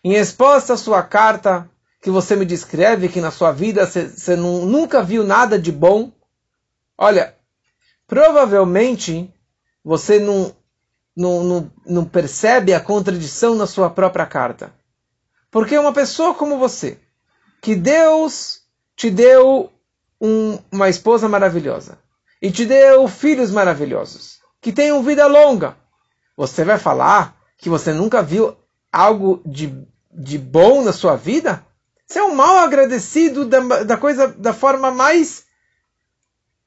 em 0.02 0.12
resposta 0.12 0.72
à 0.72 0.76
sua 0.78 1.02
carta, 1.02 1.68
que 2.02 2.10
você 2.10 2.36
me 2.36 2.44
descreve 2.44 3.08
que 3.08 3.20
na 3.20 3.30
sua 3.30 3.52
vida 3.52 3.86
você 3.86 4.36
nunca 4.36 5.02
viu 5.02 5.24
nada 5.24 5.58
de 5.58 5.72
bom, 5.72 6.12
Olha, 7.02 7.34
provavelmente 8.06 9.28
você 9.84 10.20
não, 10.20 10.54
não, 11.16 11.42
não, 11.42 11.72
não 11.84 12.04
percebe 12.04 12.72
a 12.72 12.78
contradição 12.78 13.56
na 13.56 13.66
sua 13.66 13.90
própria 13.90 14.24
carta. 14.24 14.72
Porque 15.50 15.76
uma 15.76 15.92
pessoa 15.92 16.32
como 16.32 16.58
você, 16.58 17.00
que 17.60 17.74
Deus 17.74 18.60
te 18.94 19.10
deu 19.10 19.72
um, 20.20 20.58
uma 20.70 20.88
esposa 20.88 21.28
maravilhosa 21.28 21.98
e 22.40 22.52
te 22.52 22.64
deu 22.64 23.08
filhos 23.08 23.50
maravilhosos, 23.50 24.38
que 24.60 24.72
tenham 24.72 25.02
vida 25.02 25.26
longa, 25.26 25.76
você 26.36 26.64
vai 26.64 26.78
falar 26.78 27.36
que 27.58 27.68
você 27.68 27.92
nunca 27.92 28.22
viu 28.22 28.56
algo 28.92 29.42
de, 29.44 29.76
de 30.12 30.38
bom 30.38 30.84
na 30.84 30.92
sua 30.92 31.16
vida? 31.16 31.66
Você 32.12 32.18
é 32.18 32.25
um 32.25 32.35
mal 32.35 32.59
agradecido 32.59 33.46
da, 33.46 33.85
da 33.85 33.96
coisa 33.96 34.29
da 34.29 34.53
forma 34.53 34.90
mais 34.90 35.46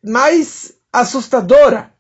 mais 0.04 0.74
assustadora. 0.92 1.94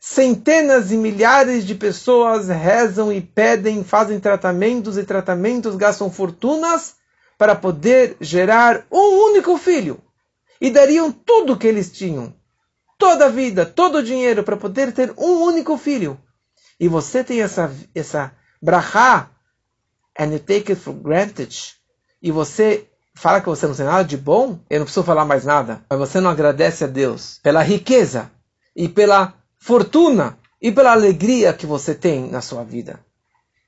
Centenas 0.00 0.90
e 0.90 0.96
milhares 0.96 1.64
de 1.64 1.76
pessoas 1.76 2.48
rezam 2.48 3.12
e 3.12 3.20
pedem, 3.20 3.84
fazem 3.84 4.18
tratamentos 4.18 4.98
e 4.98 5.04
tratamentos, 5.04 5.76
gastam 5.76 6.10
fortunas 6.10 6.96
para 7.38 7.54
poder 7.54 8.16
gerar 8.20 8.84
um 8.90 9.30
único 9.30 9.56
filho. 9.56 10.02
E 10.60 10.68
dariam 10.68 11.12
tudo 11.12 11.52
o 11.52 11.56
que 11.56 11.68
eles 11.68 11.92
tinham, 11.92 12.34
toda 12.98 13.26
a 13.26 13.30
vida, 13.30 13.64
todo 13.64 13.98
o 13.98 14.02
dinheiro 14.02 14.42
para 14.42 14.56
poder 14.56 14.92
ter 14.92 15.14
um 15.16 15.44
único 15.44 15.78
filho. 15.78 16.20
E 16.80 16.88
você 16.88 17.22
tem 17.22 17.40
essa 17.40 17.72
essa 17.94 18.32
brachá 18.60 19.30
and 20.18 20.32
you 20.32 20.40
take 20.40 20.72
it 20.72 20.74
for 20.74 20.92
granted. 20.92 21.77
E 22.22 22.30
você 22.30 22.86
fala 23.14 23.40
que 23.40 23.48
você 23.48 23.66
não 23.66 23.74
tem 23.74 23.86
nada 23.86 24.04
de 24.04 24.16
bom, 24.16 24.58
eu 24.70 24.78
não 24.78 24.84
preciso 24.86 25.04
falar 25.04 25.24
mais 25.24 25.44
nada. 25.44 25.82
Mas 25.90 25.98
você 25.98 26.20
não 26.20 26.30
agradece 26.30 26.84
a 26.84 26.86
Deus 26.86 27.40
pela 27.42 27.62
riqueza 27.62 28.30
e 28.74 28.88
pela 28.88 29.34
fortuna 29.58 30.38
e 30.60 30.70
pela 30.70 30.92
alegria 30.92 31.52
que 31.52 31.66
você 31.66 31.94
tem 31.94 32.30
na 32.30 32.40
sua 32.40 32.64
vida. 32.64 33.00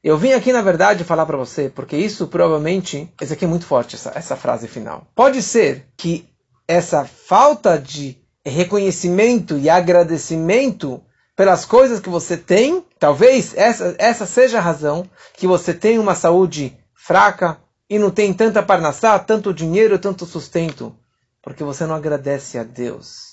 Eu 0.02 0.16
vim 0.16 0.32
aqui, 0.32 0.52
na 0.52 0.62
verdade, 0.62 1.04
falar 1.04 1.26
para 1.26 1.36
você, 1.36 1.68
porque 1.68 1.96
isso 1.96 2.26
provavelmente, 2.26 3.12
esse 3.20 3.34
aqui 3.34 3.44
é 3.44 3.48
muito 3.48 3.66
forte, 3.66 3.96
essa, 3.96 4.12
essa 4.14 4.34
frase 4.34 4.66
final. 4.66 5.06
Pode 5.14 5.42
ser 5.42 5.86
que 5.96 6.26
essa 6.66 7.04
falta 7.04 7.78
de 7.78 8.16
reconhecimento 8.44 9.58
e 9.58 9.68
agradecimento 9.68 11.02
pelas 11.36 11.64
coisas 11.64 12.00
que 12.00 12.08
você 12.08 12.36
tem, 12.36 12.84
talvez 12.98 13.54
essa, 13.56 13.94
essa 13.98 14.26
seja 14.26 14.58
a 14.58 14.62
razão 14.62 15.04
que 15.34 15.46
você 15.46 15.74
tem 15.74 15.98
uma 15.98 16.14
saúde 16.14 16.76
fraca 16.94 17.58
e 17.90 17.98
não 17.98 18.10
tem 18.10 18.32
tanta 18.32 18.62
parnassá, 18.62 19.18
tanto 19.18 19.52
dinheiro, 19.52 19.98
tanto 19.98 20.24
sustento, 20.24 20.96
porque 21.42 21.64
você 21.64 21.84
não 21.84 21.96
agradece 21.96 22.56
a 22.56 22.62
Deus 22.62 23.30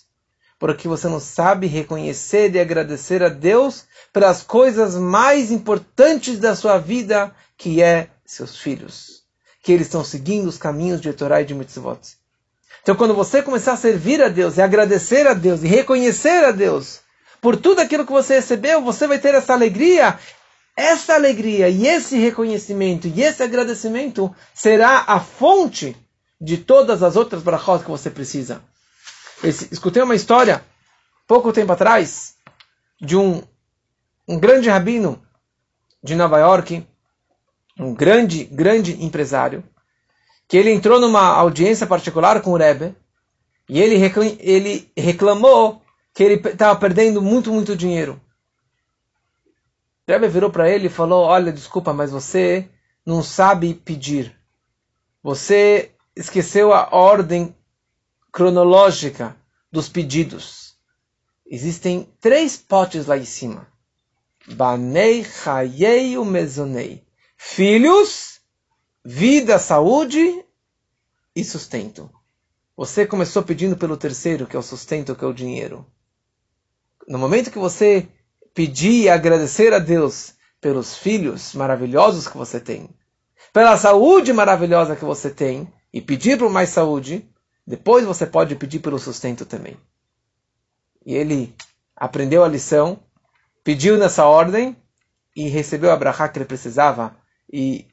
porque 0.59 0.87
você 0.87 1.07
não 1.07 1.19
sabe 1.19 1.67
reconhecer 1.67 2.53
e 2.55 2.59
agradecer 2.59 3.21
a 3.21 3.29
Deus 3.29 3.85
pelas 4.11 4.41
coisas 4.41 4.95
mais 4.95 5.51
importantes 5.51 6.39
da 6.39 6.55
sua 6.55 6.77
vida, 6.77 7.33
que 7.57 7.81
é 7.81 8.09
seus 8.25 8.57
filhos, 8.57 9.23
que 9.61 9.71
eles 9.71 9.87
estão 9.87 10.03
seguindo 10.03 10.47
os 10.47 10.57
caminhos 10.57 10.99
de 10.99 11.13
Torá 11.13 11.41
e 11.41 11.45
de 11.45 11.53
Mitzvot. 11.53 11.99
Então, 12.81 12.95
quando 12.95 13.13
você 13.13 13.41
começar 13.41 13.73
a 13.73 13.77
servir 13.77 14.21
a 14.21 14.29
Deus 14.29 14.57
e 14.57 14.61
agradecer 14.61 15.27
a 15.27 15.33
Deus 15.33 15.61
e 15.61 15.67
reconhecer 15.67 16.43
a 16.43 16.51
Deus 16.51 17.01
por 17.39 17.55
tudo 17.55 17.79
aquilo 17.79 18.05
que 18.05 18.11
você 18.11 18.35
recebeu, 18.35 18.81
você 18.81 19.05
vai 19.05 19.19
ter 19.19 19.35
essa 19.35 19.53
alegria. 19.53 20.17
Essa 20.77 21.15
alegria 21.15 21.69
e 21.69 21.87
esse 21.87 22.19
reconhecimento 22.19 23.07
e 23.07 23.23
esse 23.23 23.41
agradecimento 23.41 24.31
será 24.53 25.05
a 25.07 25.19
fonte 25.19 25.97
de 26.39 26.59
todas 26.59 27.01
as 27.01 27.15
outras 27.15 27.41
brachot 27.41 27.83
que 27.83 27.89
você 27.89 28.11
precisa. 28.11 28.61
Esse, 29.43 29.67
escutei 29.71 30.03
uma 30.03 30.13
história, 30.13 30.63
pouco 31.27 31.51
tempo 31.51 31.71
atrás, 31.71 32.35
de 33.01 33.17
um, 33.17 33.41
um 34.27 34.39
grande 34.39 34.69
rabino 34.69 35.19
de 36.03 36.13
Nova 36.13 36.37
York, 36.37 36.85
um 37.79 37.95
grande, 37.95 38.43
grande 38.43 39.03
empresário, 39.03 39.63
que 40.47 40.57
ele 40.57 40.71
entrou 40.71 41.01
numa 41.01 41.23
audiência 41.23 41.87
particular 41.87 42.39
com 42.41 42.51
o 42.51 42.57
Rebbe, 42.57 42.95
e 43.67 43.81
ele, 43.81 43.95
ele 44.39 44.91
reclamou 44.95 45.81
que 46.13 46.23
ele 46.23 46.35
estava 46.35 46.79
perdendo 46.79 47.19
muito, 47.19 47.51
muito 47.51 47.75
dinheiro. 47.75 48.21
O 50.07 50.11
Rebbe 50.11 50.29
virou 50.29 50.49
para 50.49 50.69
ele 50.69 50.87
e 50.87 50.89
falou, 50.89 51.25
olha, 51.25 51.51
desculpa, 51.51 51.91
mas 51.91 52.11
você 52.11 52.69
não 53.05 53.21
sabe 53.21 53.73
pedir. 53.73 54.33
Você 55.21 55.91
esqueceu 56.15 56.71
a 56.71 56.95
ordem 56.95 57.53
cronológica 58.31 59.35
dos 59.69 59.89
pedidos. 59.89 60.77
Existem 61.45 62.07
três 62.21 62.55
potes 62.55 63.05
lá 63.05 63.17
em 63.17 63.25
cima. 63.25 63.67
Banei, 64.47 65.25
Hayei 65.45 66.13
e 66.13 66.17
Mezonei. 66.23 67.05
Filhos, 67.35 68.39
vida, 69.03 69.59
saúde 69.59 70.45
e 71.35 71.43
sustento. 71.43 72.09
Você 72.77 73.05
começou 73.05 73.43
pedindo 73.43 73.75
pelo 73.75 73.97
terceiro, 73.97 74.47
que 74.47 74.55
é 74.55 74.59
o 74.59 74.63
sustento, 74.63 75.15
que 75.15 75.25
é 75.25 75.27
o 75.27 75.33
dinheiro. 75.33 75.85
No 77.07 77.17
momento 77.17 77.51
que 77.51 77.59
você 77.59 78.07
pedir 78.57 79.03
e 79.03 79.09
agradecer 79.09 79.71
a 79.71 79.77
Deus 79.77 80.33
pelos 80.59 80.97
filhos 80.97 81.53
maravilhosos 81.53 82.27
que 82.27 82.35
você 82.35 82.59
tem, 82.59 82.89
pela 83.53 83.77
saúde 83.77 84.33
maravilhosa 84.33 84.95
que 84.95 85.05
você 85.05 85.29
tem, 85.29 85.71
e 85.93 86.01
pedir 86.01 86.39
por 86.39 86.49
mais 86.49 86.69
saúde, 86.69 87.23
depois 87.67 88.03
você 88.03 88.25
pode 88.25 88.55
pedir 88.55 88.79
pelo 88.79 88.97
sustento 88.97 89.45
também. 89.45 89.77
E 91.05 91.13
ele 91.13 91.55
aprendeu 91.95 92.43
a 92.43 92.47
lição, 92.47 92.99
pediu 93.63 93.95
nessa 93.95 94.25
ordem 94.25 94.75
e 95.35 95.47
recebeu 95.49 95.91
a 95.91 95.95
brachá 95.95 96.27
que 96.27 96.39
ele 96.39 96.45
precisava 96.45 97.15
e 97.53 97.85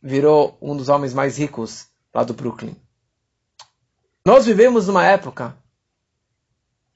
virou 0.00 0.56
um 0.62 0.76
dos 0.76 0.88
homens 0.88 1.12
mais 1.12 1.36
ricos 1.36 1.88
lá 2.14 2.22
do 2.22 2.32
Brooklyn. 2.32 2.76
Nós 4.24 4.46
vivemos 4.46 4.86
numa 4.86 5.04
época 5.04 5.56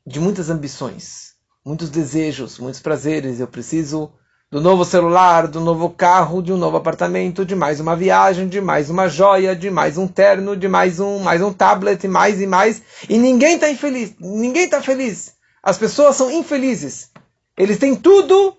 de 0.07 0.21
muitas 0.21 0.49
ambições, 0.49 1.34
muitos 1.65 1.89
desejos, 1.89 2.59
muitos 2.59 2.81
prazeres. 2.81 3.41
Eu 3.41 3.49
preciso 3.49 4.13
do 4.51 4.61
novo 4.61 4.85
celular, 4.85 5.49
do 5.49 5.61
novo 5.61 5.91
carro, 5.91 6.43
de 6.43 6.53
um 6.53 6.57
novo 6.57 6.77
apartamento, 6.77 7.45
de 7.45 7.55
mais 7.55 7.81
uma 7.81 7.97
viagem, 7.97 8.47
de 8.47 8.61
mais 8.61 8.91
uma 8.91 9.09
joia, 9.09 9.57
de 9.57 9.71
mais 9.71 9.99
um 9.99 10.07
terno, 10.07 10.57
de 10.57 10.69
mais 10.69 11.01
um, 11.01 11.19
mais 11.19 11.43
um 11.43 11.53
tablet, 11.53 12.07
mais 12.07 12.41
e 12.41 12.47
mais. 12.47 12.83
E 13.09 13.19
ninguém 13.19 13.55
está 13.55 13.71
infeliz, 13.71 14.15
ninguém 14.21 14.65
está 14.65 14.81
feliz. 14.81 15.35
As 15.63 15.79
pessoas 15.79 16.15
são 16.15 16.31
infelizes. 16.31 17.11
Eles 17.57 17.79
têm 17.79 17.97
tudo 17.97 18.57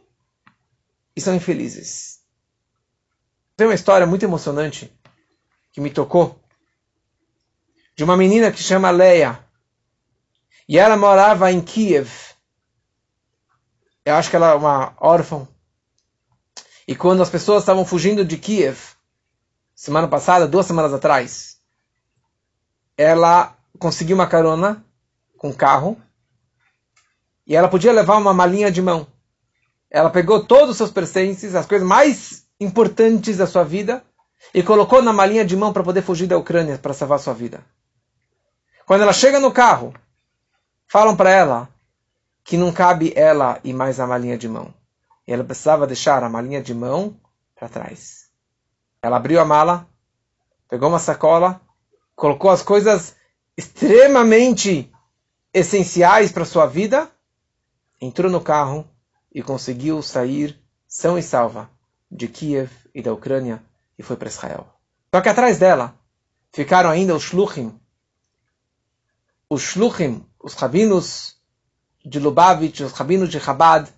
e 1.15 1.22
são 1.22 1.36
infelizes. 1.36 2.20
Tem 3.56 3.68
uma 3.68 3.76
história 3.76 4.06
muito 4.06 4.24
emocionante 4.24 4.91
que 5.72 5.80
me 5.80 5.89
tocou 5.89 6.38
de 7.96 8.04
uma 8.04 8.18
menina 8.18 8.52
que 8.52 8.62
chama 8.62 8.91
Leia. 8.91 9.39
E 10.68 10.78
ela 10.78 10.98
morava 10.98 11.52
em 11.52 11.62
Kiev. 11.62 12.10
Eu 14.06 14.15
acho 14.15 14.30
que 14.30 14.36
ela 14.36 14.52
é 14.52 14.54
uma 14.54 14.94
órfã 15.00 15.48
e 16.88 16.96
quando 16.96 17.24
as 17.24 17.30
pessoas 17.30 17.63
estavam 17.63 17.84
fugindo 17.84 18.24
de 18.24 18.38
Kiev, 18.38 18.78
semana 19.74 20.08
passada, 20.08 20.48
duas 20.48 20.68
semanas 20.68 20.94
atrás, 20.94 21.58
ela 22.96 23.58
conseguiu 23.80 24.15
uma 24.15 24.28
carona 24.28 24.86
com 25.38 25.52
carro 25.52 26.00
e 27.48 27.56
ela 27.56 27.68
podia 27.68 27.91
levar 27.91 28.18
uma 28.18 28.34
malinha 28.34 28.72
de 28.72 28.82
mão. 28.82 29.08
Ela 29.89 30.12
pegou 30.12 30.46
todos 30.46 30.72
os 30.72 30.78
seus 30.78 30.91
pertences, 30.91 31.56
as 31.56 31.65
coisas 31.65 31.88
mais 31.88 32.46
importantes 32.60 33.38
da 33.38 33.48
sua 33.48 33.63
vida, 33.63 34.04
e 34.54 34.62
colocou 34.62 35.02
na 35.02 35.12
malinha 35.12 35.44
de 35.44 35.56
mão 35.56 35.74
para 35.74 35.84
poder 35.84 36.02
fugir 36.04 36.28
da 36.28 36.38
Ucrânia 36.38 36.78
para 36.78 36.94
salvar 36.94 37.20
sua 37.20 37.34
vida. 37.34 37.65
Quando 38.86 39.02
ela 39.02 39.13
chega 39.13 39.39
no 39.39 39.52
carro, 39.52 39.94
falam 40.88 41.15
para 41.15 41.32
ela 41.32 41.70
que 42.46 42.58
não 42.58 42.72
cabe 42.72 43.12
ela 43.16 43.60
e 43.64 43.74
mais 43.74 44.00
a 44.00 44.06
malinha 44.06 44.38
de 44.38 44.48
mão. 44.48 44.72
E 45.28 45.34
ela 45.34 45.43
precisava 45.43 45.88
deixar 45.88 46.24
a 46.24 46.30
malinha 46.30 46.62
de 46.62 46.76
mão 46.76 47.20
para 47.56 47.68
trás. 47.68 48.30
Ela 49.02 49.18
abriu 49.18 49.41
a 49.41 49.46
mala, 49.46 49.89
pegou 50.70 50.88
uma 50.88 51.00
sacola, 51.00 51.60
colocou 52.16 52.52
as 52.52 52.62
coisas 52.62 53.16
extremamente 53.58 54.93
essenciais 55.52 56.32
para 56.32 56.46
sua 56.46 56.68
vida, 56.68 57.10
entrou 58.00 58.32
no 58.32 58.39
carro 58.39 58.88
e 59.34 59.41
conseguiu 59.41 60.02
sair 60.04 60.62
são 60.88 61.18
e 61.18 61.24
salva 61.24 61.70
de 62.12 62.28
Kiev 62.28 62.72
e 62.93 63.02
da 63.02 63.12
Ucrânia 63.12 63.64
e 63.98 64.04
foi 64.04 64.16
para 64.18 64.30
Israel. 64.30 64.68
Só 65.14 65.20
que 65.20 65.30
atrás 65.30 65.58
dela 65.58 65.98
ficaram 66.52 66.91
ainda 66.91 67.16
os 67.16 67.24
shluchim, 67.24 67.74
os 69.50 69.64
shluchim, 69.64 70.24
os 70.39 70.54
rabinos 70.54 71.36
de 72.06 72.20
Lubavitch, 72.20 72.82
os 72.82 72.91
rabinos 72.91 73.30
de 73.30 73.39
Chabad, 73.39 73.89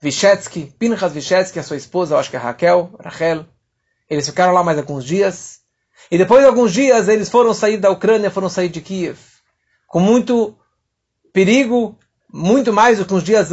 Vyshetsky, 0.00 0.72
Pinchas 0.78 1.12
Vyshetsky, 1.12 1.58
a 1.58 1.62
sua 1.62 1.76
esposa, 1.76 2.14
eu 2.14 2.18
acho 2.18 2.30
que 2.30 2.36
é 2.36 2.38
Raquel, 2.38 2.90
Rachel. 3.02 3.44
Eles 4.08 4.26
ficaram 4.26 4.52
lá 4.52 4.62
mais 4.62 4.78
alguns 4.78 5.04
dias. 5.04 5.60
E 6.10 6.18
depois 6.18 6.42
de 6.42 6.46
alguns 6.46 6.72
dias, 6.72 7.08
eles 7.08 7.28
foram 7.28 7.54
sair 7.54 7.78
da 7.78 7.90
Ucrânia, 7.90 8.30
foram 8.30 8.48
sair 8.48 8.68
de 8.68 8.80
Kiev. 8.80 9.18
Com 9.88 10.00
muito, 10.00 10.56
perigo, 11.32 11.98
muito 12.32 12.72
mais 12.72 12.98
do 12.98 13.06
que 13.06 13.14
uns 13.14 13.24
dias 13.24 13.48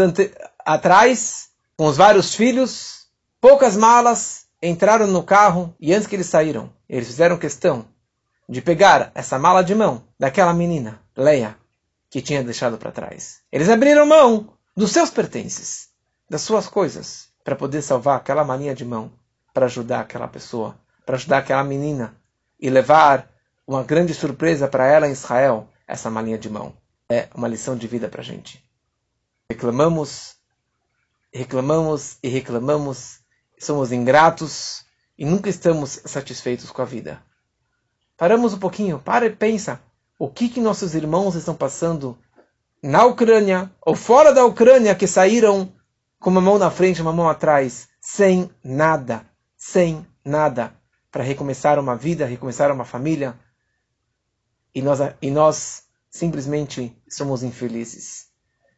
atrás, 0.66 1.50
com 1.78 1.86
os 1.86 1.98
vários 1.98 2.36
filhos, 2.36 3.08
poucas 3.40 3.78
malas, 3.78 4.46
entraram 4.62 5.08
no 5.08 5.24
carro 5.24 5.74
e 5.80 5.94
antes 5.94 6.08
que 6.08 6.16
eles 6.16 6.28
saíram, 6.28 6.70
eles 6.88 7.08
fizeram 7.08 7.38
questão 7.38 7.86
de 8.48 8.62
pegar 8.62 9.12
essa 9.16 9.40
mala 9.40 9.64
de 9.64 9.74
mão 9.74 10.04
daquela 10.20 10.54
menina, 10.54 11.00
Leia, 11.16 11.58
que 12.12 12.22
tinha 12.22 12.44
deixado 12.44 12.78
para 12.78 12.92
trás. 12.92 13.42
Eles 13.50 13.70
abriram 13.70 14.06
mão 14.06 14.54
dos 14.76 14.92
seus 14.92 15.10
pertences, 15.10 15.90
das 16.30 16.42
suas 16.42 16.68
coisas, 16.68 17.30
para 17.42 17.56
poder 17.56 17.82
salvar 17.82 18.18
aquela 18.18 18.44
mania 18.44 18.76
de 18.76 18.84
mão, 18.84 19.14
para 19.54 19.66
ajudar 19.66 20.02
aquela 20.02 20.28
pessoa, 20.28 20.78
para 21.06 21.16
ajudar 21.16 21.38
aquela 21.38 21.64
menina 21.64 22.16
e 22.60 22.70
levar 22.70 23.32
uma 23.66 23.82
grande 23.82 24.14
surpresa 24.14 24.68
para 24.68 24.86
ela 24.86 25.08
em 25.08 25.14
Israel, 25.14 25.70
essa 25.88 26.10
malinha 26.10 26.38
de 26.38 26.50
mão. 26.50 26.76
É 27.10 27.30
uma 27.34 27.48
lição 27.48 27.78
de 27.78 27.88
vida 27.88 28.10
para 28.10 28.20
a 28.20 28.24
gente. 28.24 28.62
Reclamamos, 29.50 30.36
reclamamos 31.34 32.18
e 32.22 32.28
reclamamos, 32.28 33.22
somos 33.58 33.94
ingratos 33.94 34.86
e 35.18 35.26
nunca 35.26 35.50
estamos 35.50 36.02
satisfeitos 36.06 36.72
com 36.72 36.82
a 36.82 36.86
vida. 36.86 37.24
Paramos 38.18 38.54
um 38.54 38.60
pouquinho, 38.60 39.00
para 39.00 39.26
e 39.26 39.30
pensa 39.30 39.82
o 40.24 40.30
que, 40.30 40.50
que 40.50 40.62
nossos 40.62 40.94
irmãos 40.94 41.34
estão 41.34 41.56
passando 41.56 42.16
na 42.80 43.04
Ucrânia 43.06 43.72
ou 43.82 43.96
fora 43.96 44.32
da 44.32 44.46
Ucrânia 44.46 44.94
que 44.94 45.08
saíram 45.08 45.74
com 46.20 46.30
uma 46.30 46.40
mão 46.40 46.60
na 46.60 46.70
frente 46.70 47.00
e 47.00 47.02
uma 47.02 47.12
mão 47.12 47.28
atrás, 47.28 47.90
sem 48.00 48.48
nada, 48.64 49.26
sem 49.58 50.06
nada, 50.24 50.76
para 51.12 51.24
recomeçar 51.24 51.80
uma 51.80 51.96
vida, 51.96 52.28
recomeçar 52.28 52.72
uma 52.72 52.86
família. 52.86 53.34
E 54.76 54.80
nós, 54.84 55.00
e 55.20 55.32
nós 55.32 55.86
simplesmente 56.08 56.96
somos 57.10 57.42
infelizes. 57.42 58.28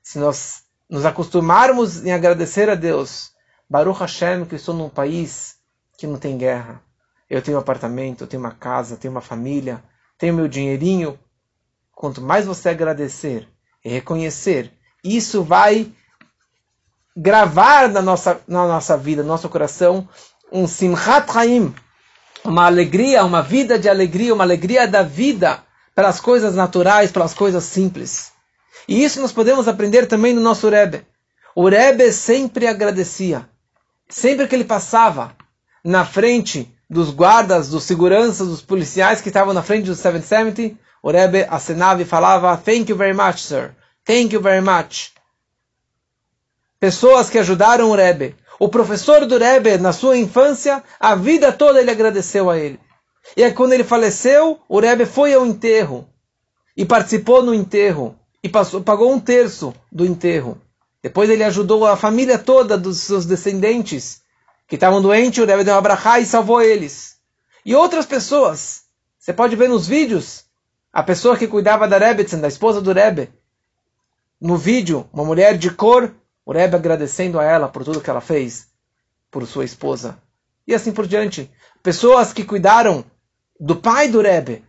Se 0.02 0.20
nós 0.20 0.64
nos 0.90 1.04
acostumarmos 1.04 2.06
em 2.06 2.14
agradecer 2.14 2.70
a 2.70 2.76
Deus, 2.76 3.34
Baruch 3.70 4.00
Hashem, 4.00 4.46
que 4.46 4.56
estou 4.56 4.74
num 4.74 4.88
país 4.88 5.58
que 5.98 6.08
não 6.08 6.18
tem 6.18 6.38
guerra. 6.38 6.82
Eu 7.30 7.42
tenho 7.42 7.58
um 7.58 7.60
apartamento, 7.60 8.24
eu 8.24 8.28
tenho 8.28 8.42
uma 8.42 8.54
casa, 8.54 8.96
tenho 8.96 9.14
uma 9.14 9.20
família, 9.20 9.84
tenho 10.18 10.34
meu 10.34 10.48
dinheirinho. 10.48 11.20
Quanto 11.96 12.22
mais 12.22 12.46
você 12.46 12.70
agradecer 12.70 13.48
e 13.84 13.90
reconhecer, 13.90 14.72
isso 15.04 15.44
vai 15.44 15.92
gravar 17.16 17.90
na 17.90 18.02
nossa, 18.02 18.42
na 18.48 18.68
nossa 18.68 18.98
vida, 18.98 19.22
no 19.22 19.28
nosso 19.28 19.48
coração, 19.50 20.08
um 20.52 20.68
simchat 20.68 21.30
haim, 21.38 21.74
uma 22.44 22.66
alegria, 22.66 23.24
uma 23.24 23.42
vida 23.42 23.78
de 23.78 23.88
alegria, 23.88 24.34
uma 24.34 24.44
alegria 24.44 24.88
da 24.88 25.04
vida 25.04 25.64
pelas 25.96 26.20
coisas 26.20 26.56
naturais, 26.56 27.12
pelas 27.12 27.34
coisas 27.34 27.64
simples. 27.64 28.32
E 28.88 29.04
isso 29.04 29.22
nós 29.22 29.32
podemos 29.32 29.68
aprender 29.68 30.08
também 30.08 30.34
no 30.34 30.42
nosso 30.42 30.68
Rebbe. 30.70 31.06
O 31.56 31.70
Rebbe 31.70 32.12
sempre 32.12 32.68
agradecia. 32.68 33.48
Sempre 34.10 34.48
que 34.48 34.56
ele 34.56 34.66
passava 34.66 35.36
na 35.84 36.06
frente 36.06 36.73
dos 36.90 37.10
guardas, 37.10 37.70
dos 37.70 37.84
seguranças, 37.84 38.48
dos 38.48 38.62
policiais 38.62 39.22
que 39.22 39.30
estavam 39.30 39.54
na 39.54 39.64
frente 39.64 39.86
do 39.86 39.96
770, 39.96 40.76
o 41.02 41.12
Rebbe 41.12 41.46
acenava 41.50 42.02
e 42.02 42.06
falava 42.06 42.56
Thank 42.58 42.92
you 42.92 42.98
very 42.98 43.14
much, 43.14 43.40
sir. 43.40 43.72
Thank 44.06 44.34
you 44.34 44.42
very 44.42 44.62
much. 44.62 45.14
Pessoas 46.80 47.30
que 47.30 47.40
ajudaram 47.40 47.90
o 47.90 47.96
Rebbe. 47.96 48.36
O 48.60 48.70
professor 48.70 49.26
do 49.26 49.38
Rebbe, 49.38 49.78
na 49.78 49.92
sua 49.92 50.18
infância, 50.18 50.84
a 51.00 51.16
vida 51.16 51.52
toda 51.52 51.80
ele 51.80 51.92
agradeceu 51.92 52.50
a 52.50 52.58
ele. 52.58 52.80
E 53.36 53.44
aí, 53.44 53.54
quando 53.54 53.74
ele 53.74 53.84
faleceu, 53.84 54.60
o 54.68 54.80
Rebbe 54.80 55.06
foi 55.06 55.34
ao 55.34 55.46
enterro 55.46 56.08
e 56.76 56.86
participou 56.86 57.42
no 57.42 57.54
enterro 57.54 58.16
e 58.44 58.50
passou, 58.50 58.82
pagou 58.82 59.12
um 59.12 59.20
terço 59.20 59.74
do 59.92 60.06
enterro. 60.06 60.62
Depois 61.02 61.30
ele 61.30 61.44
ajudou 61.44 61.86
a 61.86 61.98
família 61.98 62.38
toda 62.38 62.78
dos 62.78 62.98
seus 63.00 63.26
descendentes 63.26 64.23
que 64.74 64.78
estavam 64.78 65.04
doentes, 65.04 65.38
o 65.38 65.46
Rebbe 65.46 65.64
deu 65.64 65.76
um 65.76 65.78
abrahá 65.78 66.20
e 66.20 66.26
salvou 66.26 66.60
eles. 66.60 67.20
E 67.64 67.76
outras 67.76 68.08
pessoas, 68.08 68.86
você 69.20 69.32
pode 69.32 69.56
ver 69.56 69.70
nos 69.70 69.86
vídeos, 69.86 70.46
a 70.92 71.04
pessoa 71.04 71.38
que 71.38 71.48
cuidava 71.48 71.88
da 71.88 72.00
Rebbetzin, 72.00 72.42
da 72.42 72.48
esposa 72.48 72.82
do 72.82 72.92
Rebbe, 72.92 73.30
no 74.42 74.58
vídeo, 74.58 75.08
uma 75.14 75.24
mulher 75.24 75.60
de 75.60 75.70
cor, 75.70 76.12
o 76.44 76.52
Rebbe 76.52 76.76
agradecendo 76.76 77.40
a 77.40 77.44
ela 77.44 77.70
por 77.70 77.84
tudo 77.84 78.02
que 78.02 78.10
ela 78.10 78.20
fez 78.20 78.68
por 79.30 79.46
sua 79.46 79.64
esposa. 79.64 80.18
E 80.66 80.74
assim 80.74 80.92
por 80.92 81.06
diante. 81.06 81.52
Pessoas 81.84 82.34
que 82.34 82.44
cuidaram 82.44 83.06
do 83.60 83.76
pai 83.76 84.08
do 84.08 84.22
Rebbe, 84.22 84.66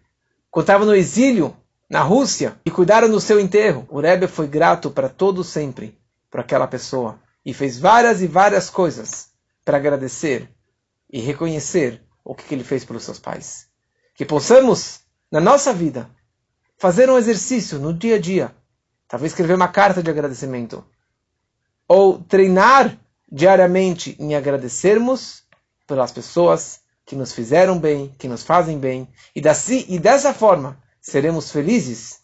quando 0.50 0.64
estava 0.64 0.84
no 0.84 0.94
exílio 0.94 1.56
na 1.88 2.02
Rússia, 2.02 2.60
e 2.62 2.70
cuidaram 2.70 3.08
do 3.08 3.22
seu 3.22 3.40
enterro. 3.40 3.86
O 3.88 4.00
Rebbe 4.00 4.26
foi 4.26 4.46
grato 4.46 4.90
para 4.90 5.08
todo 5.08 5.42
sempre 5.42 5.98
para 6.30 6.42
aquela 6.42 6.66
pessoa 6.66 7.18
e 7.42 7.54
fez 7.54 7.78
várias 7.78 8.20
e 8.20 8.26
várias 8.26 8.68
coisas 8.68 9.32
para 9.64 9.78
agradecer 9.78 10.48
e 11.10 11.20
reconhecer 11.20 12.02
o 12.24 12.34
que 12.34 12.54
ele 12.54 12.64
fez 12.64 12.84
pelos 12.84 13.04
seus 13.04 13.18
pais. 13.18 13.68
Que 14.14 14.24
possamos, 14.24 15.00
na 15.30 15.40
nossa 15.40 15.72
vida, 15.72 16.10
fazer 16.76 17.08
um 17.10 17.18
exercício 17.18 17.78
no 17.78 17.92
dia 17.92 18.16
a 18.16 18.20
dia, 18.20 18.54
talvez 19.08 19.32
escrever 19.32 19.54
uma 19.54 19.68
carta 19.68 20.02
de 20.02 20.10
agradecimento, 20.10 20.84
ou 21.86 22.18
treinar 22.18 22.98
diariamente 23.30 24.16
em 24.18 24.34
agradecermos 24.34 25.44
pelas 25.86 26.12
pessoas 26.12 26.80
que 27.04 27.16
nos 27.16 27.32
fizeram 27.32 27.78
bem, 27.78 28.14
que 28.18 28.28
nos 28.28 28.42
fazem 28.42 28.78
bem, 28.78 29.08
e, 29.36 29.42
e 29.88 29.98
dessa 29.98 30.32
forma 30.32 30.80
seremos 31.00 31.50
felizes. 31.50 32.20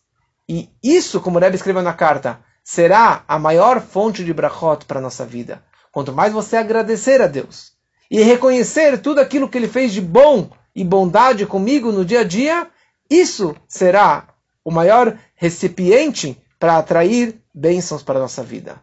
E 0.49 0.71
isso, 0.83 1.21
como 1.21 1.39
o 1.39 1.41
Rebbe 1.41 1.57
escreveu 1.57 1.83
na 1.83 1.93
carta, 1.93 2.43
será 2.65 3.25
a 3.29 3.39
maior 3.39 3.81
fonte 3.81 4.25
de 4.25 4.33
brachot 4.33 4.85
para 4.87 4.99
a 4.99 5.03
nossa 5.03 5.25
vida. 5.25 5.63
Quanto 5.93 6.13
mais 6.13 6.33
você 6.33 6.57
agradecer 6.57 7.21
a 7.21 7.27
Deus 7.27 7.73
e 8.11 8.23
reconhecer 8.23 8.99
tudo 9.01 9.21
aquilo 9.21 9.49
que 9.49 9.59
Ele 9.59 9.69
fez 9.69 9.93
de 9.93 10.01
bom 10.01 10.51
e 10.75 10.85
bondade 10.85 11.47
comigo 11.47 11.91
no 11.91 12.05
dia 12.05 12.21
a 12.21 12.25
dia, 12.25 12.69
isso 13.09 13.57
será 13.67 14.29
o 14.65 14.71
maior 14.71 15.19
recipiente 15.35 16.41
para 16.59 16.79
atrair 16.79 17.41
bênçãos 17.53 18.03
para 18.03 18.19
a 18.19 18.23
nossa 18.23 18.43
vida. 18.43 18.79